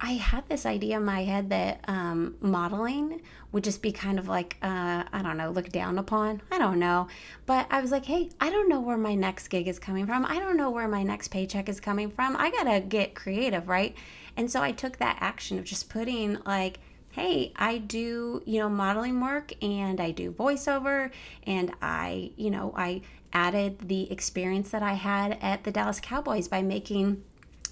I 0.00 0.12
had 0.12 0.48
this 0.48 0.66
idea 0.66 0.96
in 0.96 1.04
my 1.04 1.24
head 1.24 1.50
that 1.50 1.80
um, 1.88 2.36
modeling 2.40 3.22
would 3.52 3.64
just 3.64 3.80
be 3.80 3.92
kind 3.92 4.18
of 4.18 4.28
like, 4.28 4.56
uh, 4.62 5.04
I 5.10 5.22
don't 5.22 5.38
know, 5.38 5.50
looked 5.50 5.72
down 5.72 5.98
upon. 5.98 6.42
I 6.50 6.58
don't 6.58 6.78
know. 6.78 7.08
But 7.46 7.66
I 7.70 7.80
was 7.80 7.90
like, 7.90 8.04
hey, 8.04 8.30
I 8.40 8.50
don't 8.50 8.68
know 8.68 8.80
where 8.80 8.98
my 8.98 9.14
next 9.14 9.48
gig 9.48 9.68
is 9.68 9.78
coming 9.78 10.06
from. 10.06 10.26
I 10.26 10.38
don't 10.38 10.56
know 10.56 10.70
where 10.70 10.88
my 10.88 11.02
next 11.02 11.28
paycheck 11.28 11.68
is 11.68 11.80
coming 11.80 12.10
from. 12.10 12.36
I 12.36 12.50
got 12.50 12.64
to 12.64 12.80
get 12.80 13.14
creative, 13.14 13.68
right? 13.68 13.96
And 14.36 14.50
so 14.50 14.62
I 14.62 14.72
took 14.72 14.98
that 14.98 15.16
action 15.20 15.58
of 15.58 15.64
just 15.64 15.88
putting, 15.88 16.38
like, 16.44 16.78
hey, 17.16 17.54
I 17.56 17.78
do, 17.78 18.42
you 18.44 18.58
know, 18.58 18.68
modeling 18.68 19.22
work 19.22 19.54
and 19.64 19.98
I 20.02 20.10
do 20.10 20.30
voiceover 20.32 21.10
and 21.46 21.72
I, 21.80 22.32
you 22.36 22.50
know, 22.50 22.74
I 22.76 23.00
added 23.32 23.88
the 23.88 24.12
experience 24.12 24.70
that 24.70 24.82
I 24.82 24.92
had 24.92 25.38
at 25.40 25.64
the 25.64 25.70
Dallas 25.70 25.98
Cowboys 25.98 26.46
by 26.46 26.60
making 26.60 27.24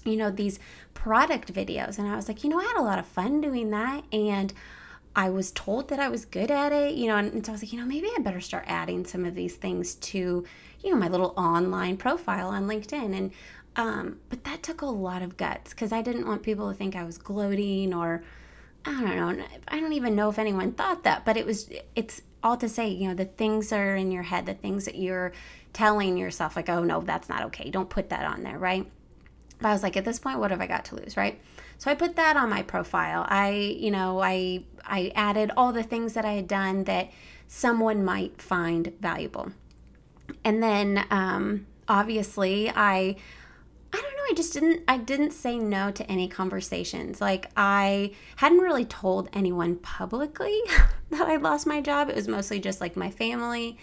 you 0.05 0.15
know, 0.15 0.31
these 0.31 0.59
product 0.93 1.53
videos. 1.53 1.97
And 1.97 2.07
I 2.07 2.15
was 2.15 2.27
like, 2.27 2.43
you 2.43 2.49
know, 2.49 2.59
I 2.59 2.63
had 2.63 2.77
a 2.77 2.83
lot 2.83 2.99
of 2.99 3.05
fun 3.05 3.41
doing 3.41 3.71
that. 3.71 4.03
And 4.11 4.53
I 5.15 5.29
was 5.29 5.51
told 5.51 5.89
that 5.89 5.99
I 5.99 6.09
was 6.09 6.25
good 6.25 6.51
at 6.51 6.71
it, 6.71 6.95
you 6.95 7.07
know, 7.07 7.17
and, 7.17 7.31
and 7.33 7.45
so 7.45 7.51
I 7.51 7.53
was 7.53 7.63
like, 7.63 7.71
you 7.71 7.79
know, 7.79 7.85
maybe 7.85 8.09
I 8.15 8.21
better 8.21 8.41
start 8.41 8.65
adding 8.67 9.05
some 9.05 9.25
of 9.25 9.33
these 9.33 9.55
things 9.55 9.95
to, 9.95 10.45
you 10.83 10.89
know, 10.89 10.97
my 10.97 11.07
little 11.07 11.33
online 11.37 11.97
profile 11.97 12.49
on 12.49 12.67
LinkedIn. 12.67 13.15
And, 13.15 13.31
um, 13.77 14.19
but 14.29 14.43
that 14.43 14.61
took 14.61 14.81
a 14.81 14.85
lot 14.85 15.21
of 15.21 15.37
guts 15.37 15.71
because 15.71 15.91
I 15.91 16.01
didn't 16.01 16.27
want 16.27 16.43
people 16.43 16.69
to 16.69 16.77
think 16.77 16.95
I 16.95 17.03
was 17.03 17.17
gloating 17.17 17.93
or, 17.93 18.23
I 18.85 19.01
don't 19.01 19.37
know. 19.37 19.45
I 19.67 19.79
don't 19.79 19.93
even 19.93 20.15
know 20.15 20.29
if 20.29 20.37
anyone 20.37 20.73
thought 20.73 21.03
that, 21.03 21.25
but 21.25 21.37
it 21.37 21.45
was, 21.45 21.69
it's 21.95 22.21
all 22.43 22.57
to 22.57 22.69
say, 22.69 22.89
you 22.89 23.07
know, 23.07 23.15
the 23.15 23.25
things 23.25 23.69
that 23.69 23.79
are 23.79 23.95
in 23.95 24.11
your 24.11 24.23
head, 24.23 24.45
the 24.45 24.53
things 24.53 24.85
that 24.85 24.95
you're 24.95 25.31
telling 25.73 26.17
yourself, 26.17 26.55
like, 26.55 26.69
oh, 26.69 26.83
no, 26.83 27.01
that's 27.01 27.27
not 27.27 27.43
okay. 27.45 27.69
Don't 27.71 27.89
put 27.89 28.09
that 28.09 28.25
on 28.25 28.43
there, 28.43 28.59
right? 28.59 28.85
But 29.59 29.69
I 29.69 29.73
was 29.73 29.83
like, 29.83 29.97
at 29.97 30.05
this 30.05 30.19
point, 30.19 30.39
what 30.39 30.51
have 30.51 30.61
I 30.61 30.67
got 30.67 30.85
to 30.85 30.95
lose, 30.95 31.15
right? 31.15 31.39
So 31.77 31.89
I 31.91 31.95
put 31.95 32.15
that 32.15 32.37
on 32.37 32.49
my 32.49 32.63
profile. 32.63 33.25
I, 33.27 33.49
you 33.51 33.91
know, 33.91 34.21
I 34.21 34.63
I 34.85 35.11
added 35.15 35.51
all 35.57 35.71
the 35.71 35.83
things 35.83 36.13
that 36.13 36.25
I 36.25 36.33
had 36.33 36.47
done 36.47 36.83
that 36.85 37.09
someone 37.47 38.03
might 38.03 38.41
find 38.41 38.93
valuable. 38.99 39.51
And 40.43 40.61
then 40.61 41.05
um, 41.09 41.67
obviously 41.87 42.69
I 42.69 43.15
I 43.93 44.01
don't 44.01 44.17
know, 44.17 44.23
I 44.29 44.33
just 44.35 44.53
didn't 44.53 44.83
I 44.87 44.97
didn't 44.97 45.31
say 45.31 45.57
no 45.57 45.91
to 45.91 46.09
any 46.11 46.27
conversations. 46.27 47.21
Like 47.21 47.49
I 47.55 48.11
hadn't 48.35 48.59
really 48.59 48.85
told 48.85 49.29
anyone 49.33 49.77
publicly 49.77 50.59
that 51.09 51.27
I 51.27 51.37
lost 51.37 51.65
my 51.65 51.81
job. 51.81 52.09
It 52.09 52.15
was 52.15 52.27
mostly 52.27 52.59
just 52.59 52.81
like 52.81 52.95
my 52.95 53.11
family. 53.11 53.77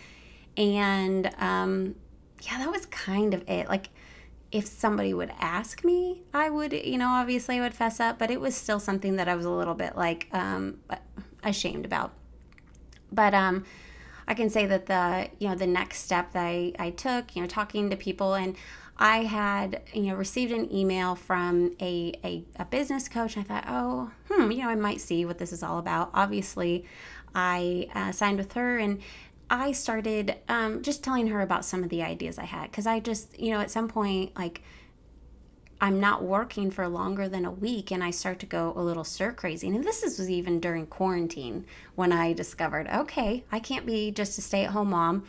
And 0.57 1.31
um 1.39 1.95
yeah, 2.43 2.59
that 2.59 2.71
was 2.71 2.87
kind 2.87 3.35
of 3.35 3.49
it. 3.49 3.69
Like 3.69 3.89
if 4.53 4.67
somebody 4.67 5.15
would 5.15 5.33
ask 5.41 5.83
me, 5.83 6.23
I 6.35 6.51
would, 6.51 6.75
you 6.75 6.99
know, 6.99 7.09
obviously 7.09 7.59
I 7.59 7.63
would 7.63 7.75
fess 7.75 7.99
up, 7.99 8.19
but 8.19 8.31
it 8.31 8.41
was 8.41 8.55
still 8.55 8.79
something 8.79 9.17
that 9.17 9.27
I 9.27 9.35
was 9.35 9.47
a 9.47 9.51
little 9.51 9.75
bit 9.75 9.97
like 9.97 10.29
um, 10.33 10.79
ashamed 11.43 11.87
about. 11.87 12.13
But 13.11 13.33
um, 13.33 13.65
I 14.29 14.35
can 14.35 14.51
say 14.51 14.67
that 14.67 14.87
the, 14.87 15.31
you 15.39 15.49
know, 15.49 15.55
the 15.55 15.67
next 15.67 16.01
step 16.01 16.33
that 16.33 16.45
I, 16.45 16.73
I 16.79 16.91
took, 16.91 17.35
you 17.35 17.43
know, 17.43 17.49
talking 17.49 17.89
to 17.91 17.97
people 17.97 18.35
and 18.35 18.55
I 18.99 19.25
had, 19.25 19.83
you 19.95 20.03
know, 20.03 20.15
received 20.15 20.53
an 20.53 20.73
email 20.73 21.15
from 21.15 21.75
a, 21.81 22.13
a, 22.23 22.45
a 22.57 22.67
business 22.67 23.09
coach. 23.09 23.37
And 23.37 23.45
I 23.45 23.49
thought, 23.49 23.65
oh, 23.67 24.11
hmm, 24.31 24.51
you 24.51 24.59
know, 24.59 24.69
I 24.69 24.75
might 24.75 25.01
see 25.01 25.25
what 25.25 25.39
this 25.39 25.51
is 25.53 25.63
all 25.63 25.79
about. 25.79 26.11
Obviously, 26.13 26.85
I 27.35 27.89
uh, 27.95 28.13
signed 28.13 28.37
with 28.37 28.53
her 28.53 28.79
and 28.79 29.01
I 29.53 29.73
started 29.73 30.37
um, 30.49 30.83
just 30.83 31.05
telling 31.05 31.27
her 31.27 31.43
about 31.43 31.67
some 31.67 31.85
of 31.85 31.91
the 31.91 32.03
ideas 32.03 32.39
I 32.39 32.47
had 32.47 32.71
because 32.71 32.87
I 32.87 33.01
just, 33.01 33.39
you 33.39 33.51
know, 33.51 33.61
at 33.61 33.71
some 33.71 33.87
point, 33.87 34.35
like, 34.35 34.63
I'm 35.79 36.01
not 36.01 36.23
working 36.23 36.71
for 36.71 36.89
longer 36.89 37.29
than 37.29 37.45
a 37.45 37.51
week 37.51 37.91
and 37.91 38.03
I 38.03 38.13
start 38.13 38.39
to 38.39 38.47
go 38.47 38.73
a 38.75 38.83
little 38.83 39.05
stir 39.05 39.33
crazy. 39.33 39.69
And 39.69 39.85
this 39.85 40.03
was 40.03 40.31
even 40.31 40.59
during 40.59 40.87
quarantine 40.87 41.67
when 41.97 42.13
I 42.13 42.33
discovered, 42.33 42.89
okay, 42.89 43.45
I 43.53 43.59
can't 43.59 43.85
be 43.85 44.11
just 44.11 44.39
a 44.39 44.41
stay 44.41 44.65
at 44.65 44.71
home 44.71 44.91
mom. 44.91 45.25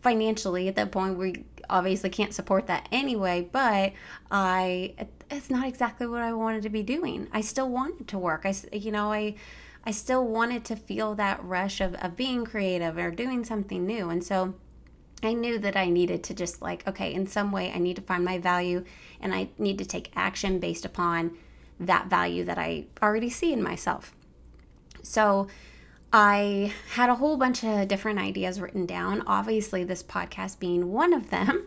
Financially, 0.00 0.66
at 0.66 0.74
that 0.74 0.90
point, 0.90 1.16
we 1.16 1.44
obviously 1.70 2.10
can't 2.10 2.34
support 2.34 2.66
that 2.66 2.88
anyway, 2.90 3.48
but 3.52 3.92
I, 4.28 4.94
it's 5.30 5.50
not 5.50 5.68
exactly 5.68 6.08
what 6.08 6.22
I 6.22 6.32
wanted 6.32 6.64
to 6.64 6.70
be 6.70 6.82
doing. 6.82 7.28
I 7.32 7.42
still 7.42 7.68
wanted 7.68 8.08
to 8.08 8.18
work. 8.18 8.44
I, 8.44 8.54
you 8.72 8.90
know, 8.90 9.12
I, 9.12 9.36
I 9.88 9.90
still 9.90 10.22
wanted 10.22 10.66
to 10.66 10.76
feel 10.76 11.14
that 11.14 11.42
rush 11.42 11.80
of, 11.80 11.94
of 11.94 12.14
being 12.14 12.44
creative 12.44 12.98
or 12.98 13.10
doing 13.10 13.42
something 13.42 13.86
new. 13.86 14.10
And 14.10 14.22
so 14.22 14.52
I 15.22 15.32
knew 15.32 15.58
that 15.60 15.78
I 15.78 15.88
needed 15.88 16.22
to 16.24 16.34
just 16.34 16.60
like, 16.60 16.86
okay, 16.86 17.14
in 17.14 17.26
some 17.26 17.52
way, 17.52 17.72
I 17.74 17.78
need 17.78 17.96
to 17.96 18.02
find 18.02 18.22
my 18.22 18.36
value 18.36 18.84
and 19.18 19.34
I 19.34 19.48
need 19.56 19.78
to 19.78 19.86
take 19.86 20.12
action 20.14 20.58
based 20.58 20.84
upon 20.84 21.38
that 21.80 22.08
value 22.08 22.44
that 22.44 22.58
I 22.58 22.84
already 23.02 23.30
see 23.30 23.50
in 23.50 23.62
myself. 23.62 24.14
So 25.02 25.46
I 26.12 26.74
had 26.90 27.08
a 27.08 27.14
whole 27.14 27.38
bunch 27.38 27.64
of 27.64 27.88
different 27.88 28.18
ideas 28.18 28.60
written 28.60 28.84
down, 28.84 29.22
obviously, 29.26 29.84
this 29.84 30.02
podcast 30.02 30.58
being 30.58 30.92
one 30.92 31.14
of 31.14 31.30
them. 31.30 31.66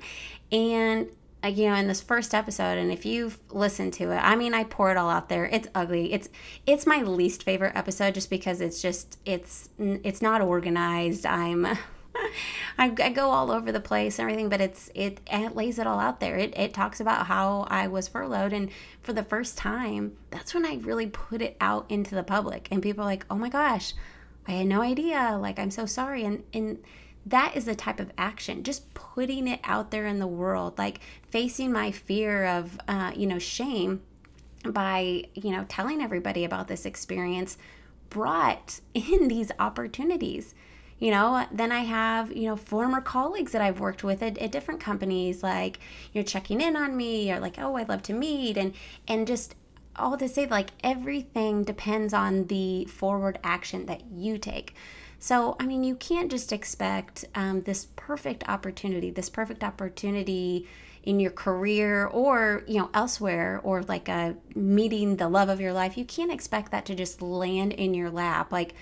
And 0.52 1.08
you 1.44 1.68
know 1.68 1.76
in 1.76 1.88
this 1.88 2.02
first 2.02 2.34
episode 2.36 2.78
and 2.78 2.92
if 2.92 3.06
you've 3.06 3.40
listened 3.50 3.92
to 3.94 4.12
it 4.12 4.18
i 4.18 4.36
mean 4.36 4.54
i 4.54 4.64
pour 4.64 4.92
it 4.92 4.98
all 4.98 5.10
out 5.10 5.28
there 5.28 5.46
it's 5.46 5.68
ugly 5.74 6.14
it's 6.14 6.30
it's 6.68 6.86
my 6.86 7.02
least 7.02 7.44
favorite 7.44 7.76
episode 7.76 8.14
just 8.14 8.30
because 8.30 8.62
it's 8.62 8.82
just 8.82 9.18
it's 9.26 9.70
it's 9.80 10.22
not 10.22 10.42
organized 10.42 11.26
i'm 11.26 11.66
I, 12.78 12.94
I 13.02 13.10
go 13.10 13.30
all 13.30 13.52
over 13.52 13.72
the 13.72 13.80
place 13.80 14.20
and 14.20 14.30
everything, 14.30 14.50
but 14.50 14.62
it's 14.62 14.90
it, 14.96 15.20
it 15.32 15.56
lays 15.56 15.80
it 15.80 15.88
all 15.88 16.00
out 16.00 16.20
there. 16.20 16.36
It, 16.38 16.58
it 16.58 16.74
talks 16.74 17.00
about 17.00 17.28
how 17.28 17.66
I 17.70 17.88
was 17.88 18.08
furloughed, 18.08 18.54
and 18.54 18.70
for 19.02 19.14
the 19.14 19.24
first 19.24 19.58
time, 19.58 20.18
that's 20.30 20.54
when 20.54 20.66
I 20.66 20.76
really 20.76 21.08
put 21.08 21.42
it 21.42 21.58
out 21.62 21.86
into 21.90 22.16
the 22.16 22.24
public, 22.24 22.68
and 22.72 22.82
people 22.82 23.04
are 23.04 23.08
like, 23.08 23.26
"Oh 23.30 23.36
my 23.36 23.50
gosh, 23.50 23.94
I 24.48 24.52
had 24.52 24.68
no 24.68 24.82
idea! 24.82 25.38
Like, 25.40 25.60
I'm 25.60 25.72
so 25.72 25.86
sorry." 25.86 26.24
And 26.24 26.44
and 26.54 26.80
that 27.26 27.56
is 27.56 27.66
the 27.66 27.76
type 27.76 28.00
of 28.00 28.12
action 28.18 28.64
just 28.64 28.92
putting 28.94 29.48
it 29.48 29.60
out 29.64 29.92
there 29.92 30.06
in 30.08 30.20
the 30.20 30.28
world 30.28 30.78
like 30.78 31.00
facing 31.28 31.72
my 31.72 31.92
fear 31.92 32.46
of 32.46 32.80
uh, 32.88 33.12
you 33.16 33.28
know 33.28 33.40
shame 33.40 34.02
by 34.66 35.24
you 35.34 35.52
know 35.52 35.66
telling 35.70 36.02
everybody 36.02 36.46
about 36.46 36.68
this 36.68 36.86
experience 36.86 37.58
brought 38.10 38.80
in 38.94 39.28
these 39.28 39.52
opportunities. 39.60 40.54
You 41.00 41.10
know 41.10 41.48
then 41.52 41.72
i 41.72 41.80
have 41.80 42.32
you 42.32 42.48
know 42.48 42.56
former 42.56 43.02
colleagues 43.02 43.54
that 43.54 43.62
i've 43.64 43.80
worked 43.80 44.04
with 44.04 44.22
at, 44.22 44.38
at 44.38 44.52
different 44.52 44.80
companies 44.80 45.42
like 45.42 45.80
you're 46.14 46.24
checking 46.24 46.62
in 46.62 46.76
on 46.76 46.96
me 46.96 47.32
or 47.32 47.40
like 47.40 47.58
oh 47.58 47.76
i'd 47.78 47.90
love 47.90 48.04
to 48.04 48.14
meet 48.14 48.56
and 48.56 48.76
and 49.08 49.26
just 49.26 49.56
all 49.96 50.16
to 50.16 50.30
say 50.30 50.46
like 50.46 50.70
everything 50.84 51.64
depends 51.64 52.14
on 52.14 52.46
the 52.46 52.86
forward 52.86 53.40
action 53.44 53.88
that 53.88 54.04
you 54.12 54.38
take 54.38 54.76
so, 55.24 55.56
I 55.60 55.68
mean, 55.68 55.84
you 55.84 55.96
can't 55.96 56.32
just 56.32 56.52
expect 56.52 57.26
um, 57.36 57.62
this 57.62 57.86
perfect 57.96 58.44
opportunity, 58.50 59.12
this 59.12 59.30
perfect 59.30 59.64
opportunity 59.64 60.68
in 61.04 61.20
your 61.20 61.32
career 61.32 62.08
or 62.08 62.64
you 62.68 62.78
know 62.78 62.90
elsewhere 62.94 63.60
or 63.64 63.84
like 63.84 64.08
a 64.08 64.36
meeting 64.56 65.16
the 65.18 65.30
love 65.30 65.48
of 65.48 65.62
your 65.62 65.74
life. 65.74 65.96
You 65.96 66.06
can't 66.06 66.32
expect 66.32 66.72
that 66.72 66.86
to 66.88 66.96
just 66.96 67.22
land 67.22 67.74
in 67.74 67.94
your 67.94 68.10
lap 68.10 68.52
like 68.52 68.74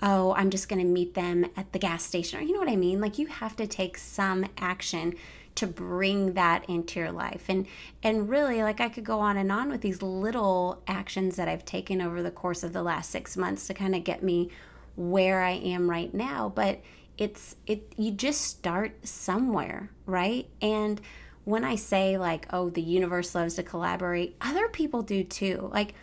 oh 0.00 0.32
i'm 0.34 0.48
just 0.48 0.68
going 0.68 0.78
to 0.78 0.86
meet 0.86 1.14
them 1.14 1.44
at 1.56 1.72
the 1.72 1.78
gas 1.78 2.04
station. 2.04 2.38
Or 2.38 2.42
you 2.42 2.52
know 2.52 2.60
what 2.60 2.70
i 2.70 2.76
mean? 2.76 3.00
Like 3.00 3.18
you 3.18 3.26
have 3.26 3.56
to 3.56 3.66
take 3.66 3.96
some 3.98 4.46
action 4.58 5.14
to 5.56 5.66
bring 5.66 6.34
that 6.34 6.64
into 6.68 7.00
your 7.00 7.12
life. 7.12 7.44
And 7.48 7.66
and 8.02 8.28
really 8.28 8.62
like 8.62 8.80
i 8.80 8.88
could 8.88 9.04
go 9.04 9.20
on 9.20 9.36
and 9.36 9.50
on 9.52 9.70
with 9.70 9.80
these 9.80 10.00
little 10.02 10.82
actions 10.86 11.36
that 11.36 11.48
i've 11.48 11.64
taken 11.64 12.00
over 12.00 12.22
the 12.22 12.30
course 12.30 12.62
of 12.62 12.72
the 12.72 12.82
last 12.82 13.10
six 13.10 13.36
months 13.36 13.66
to 13.66 13.74
kind 13.74 13.94
of 13.94 14.04
get 14.04 14.22
me 14.22 14.50
where 14.98 15.40
I 15.40 15.52
am 15.52 15.88
right 15.88 16.12
now, 16.12 16.52
but 16.54 16.80
it's 17.16 17.54
it 17.66 17.92
you 17.96 18.10
just 18.10 18.42
start 18.42 19.06
somewhere, 19.06 19.90
right? 20.06 20.48
And 20.60 21.00
when 21.44 21.64
I 21.64 21.76
say 21.76 22.18
like, 22.18 22.46
oh, 22.50 22.68
the 22.68 22.82
universe 22.82 23.34
loves 23.34 23.54
to 23.54 23.62
collaborate, 23.62 24.36
other 24.40 24.68
people 24.68 25.02
do 25.02 25.22
too. 25.22 25.70
Like 25.72 25.94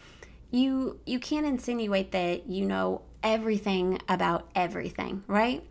you 0.49 0.99
you 1.05 1.19
can't 1.19 1.45
insinuate 1.45 2.13
that 2.13 2.47
you 2.47 2.65
know 2.65 3.01
everything 3.21 3.99
about 4.07 4.49
everything, 4.55 5.23
right? 5.27 5.61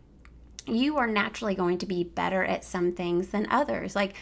You 0.66 0.98
are 0.98 1.06
naturally 1.06 1.54
going 1.54 1.78
to 1.78 1.86
be 1.86 2.04
better 2.04 2.44
at 2.44 2.62
some 2.62 2.92
things 2.92 3.28
than 3.28 3.46
others. 3.50 3.96
Like 3.96 4.14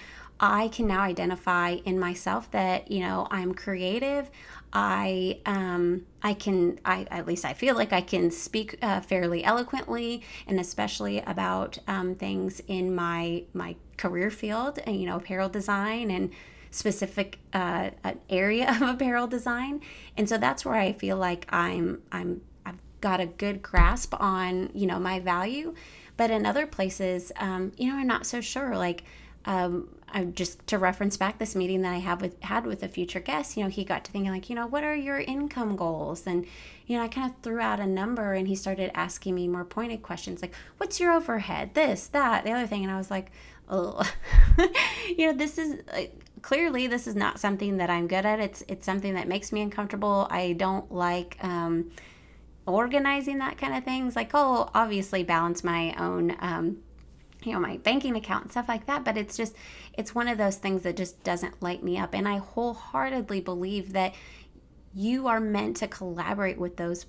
I 0.42 0.68
can 0.68 0.88
now 0.88 1.02
identify 1.02 1.76
in 1.84 2.00
myself 2.00 2.50
that, 2.50 2.90
you 2.90 3.00
know, 3.00 3.28
I'm 3.30 3.54
creative. 3.54 4.28
I 4.72 5.38
um 5.44 6.06
I 6.22 6.32
can 6.34 6.80
I 6.84 7.06
at 7.10 7.26
least 7.26 7.44
I 7.44 7.52
feel 7.52 7.74
like 7.74 7.92
I 7.92 8.00
can 8.00 8.30
speak 8.30 8.78
uh, 8.82 9.00
fairly 9.00 9.44
eloquently 9.44 10.22
and 10.46 10.58
especially 10.58 11.18
about 11.20 11.78
um, 11.86 12.14
things 12.14 12.60
in 12.66 12.94
my 12.94 13.44
my 13.52 13.76
career 13.98 14.30
field 14.30 14.78
and 14.86 14.98
you 14.98 15.06
know 15.06 15.16
apparel 15.16 15.50
design 15.50 16.10
and 16.10 16.30
specific 16.70 17.38
uh, 17.52 17.90
area 18.30 18.70
of 18.80 18.80
apparel 18.82 19.26
design 19.26 19.82
and 20.16 20.26
so 20.26 20.38
that's 20.38 20.64
where 20.64 20.74
I 20.74 20.94
feel 20.94 21.18
like 21.18 21.46
I'm 21.50 22.00
I'm 22.10 22.40
I've 22.64 22.80
got 23.02 23.20
a 23.20 23.26
good 23.26 23.60
grasp 23.60 24.14
on 24.18 24.70
you 24.72 24.86
know 24.86 24.98
my 24.98 25.20
value 25.20 25.74
but 26.16 26.30
in 26.30 26.46
other 26.46 26.66
places 26.66 27.30
um, 27.36 27.72
you 27.76 27.90
know 27.90 27.96
I'm 27.98 28.06
not 28.06 28.24
so 28.24 28.40
sure 28.40 28.74
like 28.74 29.04
um, 29.44 29.88
I 30.08 30.24
just 30.24 30.66
to 30.68 30.78
reference 30.78 31.16
back 31.16 31.38
this 31.38 31.56
meeting 31.56 31.82
that 31.82 31.92
I 31.92 31.98
have 31.98 32.20
with 32.20 32.40
had 32.42 32.66
with 32.66 32.82
a 32.82 32.88
future 32.88 33.20
guest, 33.20 33.56
you 33.56 33.64
know, 33.64 33.70
he 33.70 33.84
got 33.84 34.04
to 34.04 34.12
thinking 34.12 34.30
like, 34.30 34.50
you 34.50 34.56
know, 34.56 34.66
what 34.66 34.84
are 34.84 34.94
your 34.94 35.18
income 35.18 35.74
goals? 35.74 36.26
And 36.26 36.46
you 36.86 36.96
know, 36.96 37.04
I 37.04 37.08
kind 37.08 37.30
of 37.30 37.36
threw 37.42 37.60
out 37.60 37.80
a 37.80 37.86
number 37.86 38.34
and 38.34 38.46
he 38.46 38.54
started 38.54 38.90
asking 38.94 39.34
me 39.34 39.48
more 39.48 39.64
pointed 39.64 40.02
questions 40.02 40.42
like, 40.42 40.54
what's 40.76 41.00
your 41.00 41.12
overhead? 41.12 41.74
This, 41.74 42.08
that, 42.08 42.44
the 42.44 42.52
other 42.52 42.66
thing. 42.66 42.84
And 42.84 42.92
I 42.92 42.98
was 42.98 43.10
like, 43.10 43.32
oh, 43.68 44.02
you 45.08 45.26
know, 45.26 45.32
this 45.32 45.58
is 45.58 45.80
like, 45.92 46.14
clearly 46.42 46.88
this 46.88 47.06
is 47.06 47.16
not 47.16 47.40
something 47.40 47.78
that 47.78 47.88
I'm 47.88 48.06
good 48.06 48.26
at. 48.26 48.38
It's 48.40 48.62
it's 48.68 48.84
something 48.84 49.14
that 49.14 49.28
makes 49.28 49.52
me 49.52 49.62
uncomfortable. 49.62 50.26
I 50.30 50.52
don't 50.52 50.92
like 50.92 51.38
um, 51.42 51.90
organizing 52.66 53.38
that 53.38 53.56
kind 53.56 53.74
of 53.74 53.84
things. 53.84 54.14
Like, 54.14 54.32
oh, 54.34 54.68
obviously 54.74 55.22
balance 55.22 55.64
my 55.64 55.94
own. 55.98 56.36
Um, 56.40 56.78
you 57.44 57.52
know 57.52 57.60
my 57.60 57.76
banking 57.78 58.16
account 58.16 58.44
and 58.44 58.50
stuff 58.50 58.68
like 58.68 58.86
that 58.86 59.04
but 59.04 59.16
it's 59.16 59.36
just 59.36 59.54
it's 59.94 60.14
one 60.14 60.28
of 60.28 60.38
those 60.38 60.56
things 60.56 60.82
that 60.82 60.96
just 60.96 61.22
doesn't 61.24 61.62
light 61.62 61.82
me 61.82 61.98
up 61.98 62.14
and 62.14 62.28
i 62.28 62.36
wholeheartedly 62.36 63.40
believe 63.40 63.92
that 63.92 64.14
you 64.94 65.26
are 65.26 65.40
meant 65.40 65.76
to 65.78 65.88
collaborate 65.88 66.58
with 66.58 66.76
those 66.76 67.06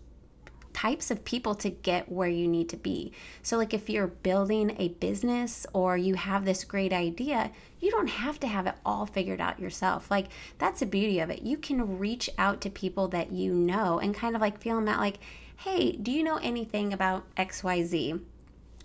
types 0.74 1.12
of 1.12 1.24
people 1.24 1.56
to 1.56 1.70
get 1.70 2.12
where 2.12 2.28
you 2.28 2.48
need 2.48 2.68
to 2.70 2.78
be. 2.78 3.13
So, 3.42 3.58
like 3.58 3.74
if 3.74 3.90
you're 3.90 4.08
building 4.08 4.75
a 4.80 4.90
business 4.90 5.66
or 5.74 5.96
you 5.96 6.16
have 6.16 6.46
this 6.46 6.63
great 6.63 6.92
idea, 6.92 7.52
you 7.80 7.92
don't 7.92 8.10
have 8.10 8.40
to 8.42 8.48
have 8.48 8.68
it 8.68 8.75
all 8.86 9.06
figured 9.06 9.40
out 9.40 9.60
yourself. 9.60 10.10
Like, 10.10 10.28
that's 10.58 10.80
the 10.80 10.86
beauty 10.86 11.20
of 11.20 11.30
it. 11.30 11.44
You 11.44 11.58
can 11.58 12.00
reach 12.00 12.30
out 12.38 12.62
to 12.62 12.70
people 12.70 13.08
that 13.10 13.32
you 13.32 13.54
know 13.54 14.00
and 14.00 14.16
kind 14.16 14.36
of 14.36 14.42
like 14.42 14.60
feel 14.60 14.75
them 14.75 14.90
out, 14.90 15.00
like, 15.00 15.20
hey, 15.58 15.94
do 15.94 16.12
you 16.12 16.24
know 16.24 16.38
anything 16.38 16.92
about 16.92 17.34
XYZ? 17.36 18.20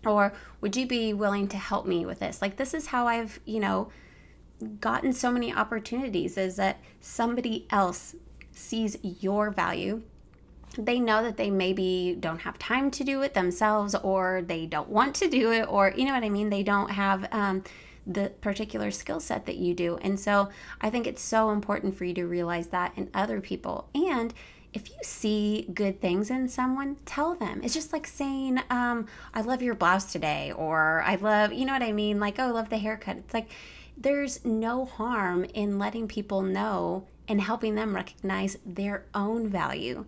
Or 0.07 0.33
would 0.61 0.77
you 0.77 0.87
be 0.87 1.13
willing 1.13 1.49
to 1.49 1.57
help 1.57 1.87
me 1.87 2.07
with 2.07 2.21
this? 2.21 2.41
Like, 2.41 2.57
this 2.57 2.75
is 2.75 2.87
how 2.87 3.07
I've, 3.07 3.41
you 3.45 3.61
know, 3.61 3.91
gotten 4.81 5.13
so 5.13 5.31
many 5.31 5.53
opportunities 5.53 6.37
is 6.37 6.57
that 6.57 6.79
somebody 7.01 7.67
else 7.71 8.15
sees 8.53 8.97
your 9.03 9.51
value. 9.51 10.03
They 10.77 11.01
know 11.01 11.23
that 11.23 11.37
they 11.37 11.51
maybe 11.51 12.17
don't 12.19 12.41
have 12.41 12.59
time 12.59 12.91
to 12.93 13.05
do 13.05 13.23
it 13.23 13.35
themselves, 13.35 13.95
or 13.95 14.43
they 14.47 14.67
don't 14.67 14.89
want 14.89 15.15
to 15.17 15.29
do 15.29 15.53
it, 15.53 15.67
or 15.69 15.93
you 15.97 16.05
know 16.05 16.13
what 16.13 16.25
I 16.25 16.29
mean? 16.29 16.51
They 16.51 16.63
don't 16.63 16.91
have 16.91 17.27
um, 17.33 17.65
the 18.07 18.31
particular 18.41 18.91
skill 18.91 19.21
set 19.21 19.47
that 19.47 19.57
you 19.57 19.75
do. 19.75 19.97
And 19.99 20.19
so 20.19 20.49
I 20.81 20.91
think 20.91 21.07
it's 21.07 21.23
so 21.23 21.51
important 21.51 21.97
for 21.97 22.05
you 22.05 22.15
to 22.15 22.27
realize 22.27 22.69
that 22.69 22.93
in 22.97 23.11
other 23.15 23.41
people. 23.41 23.89
And 23.95 24.33
if 24.73 24.91
you 24.91 24.97
see 25.03 25.69
good 25.73 26.01
things 26.01 26.31
in 26.31 26.49
someone, 26.49 26.97
tell 27.07 27.35
them. 27.35 27.61
It's 27.63 27.75
just 27.75 27.93
like 27.93 28.07
saying, 28.07 28.61
um, 28.71 29.07
I 29.33 29.41
love 29.41 29.63
your 29.63 29.75
blouse 29.75 30.13
today, 30.13 30.53
or 30.53 31.03
I 31.07 31.17
love, 31.17 31.53
you 31.53 31.65
know 31.65 31.73
what 31.73 31.83
I 31.83 31.93
mean? 31.93 32.21
Like, 32.21 32.39
oh, 32.39 32.49
I 32.49 32.51
love 32.51 32.69
the 32.69 32.79
haircut. 32.79 33.17
It's 33.17 33.35
like 33.35 33.51
there's 33.97 34.45
no 34.45 34.85
harm 34.85 35.45
in 35.55 35.79
letting 35.79 36.07
people 36.07 36.43
know 36.43 37.07
and 37.27 37.41
helping 37.41 37.75
them 37.75 37.95
recognize 37.95 38.57
their 38.65 39.05
own 39.15 39.49
value. 39.49 40.05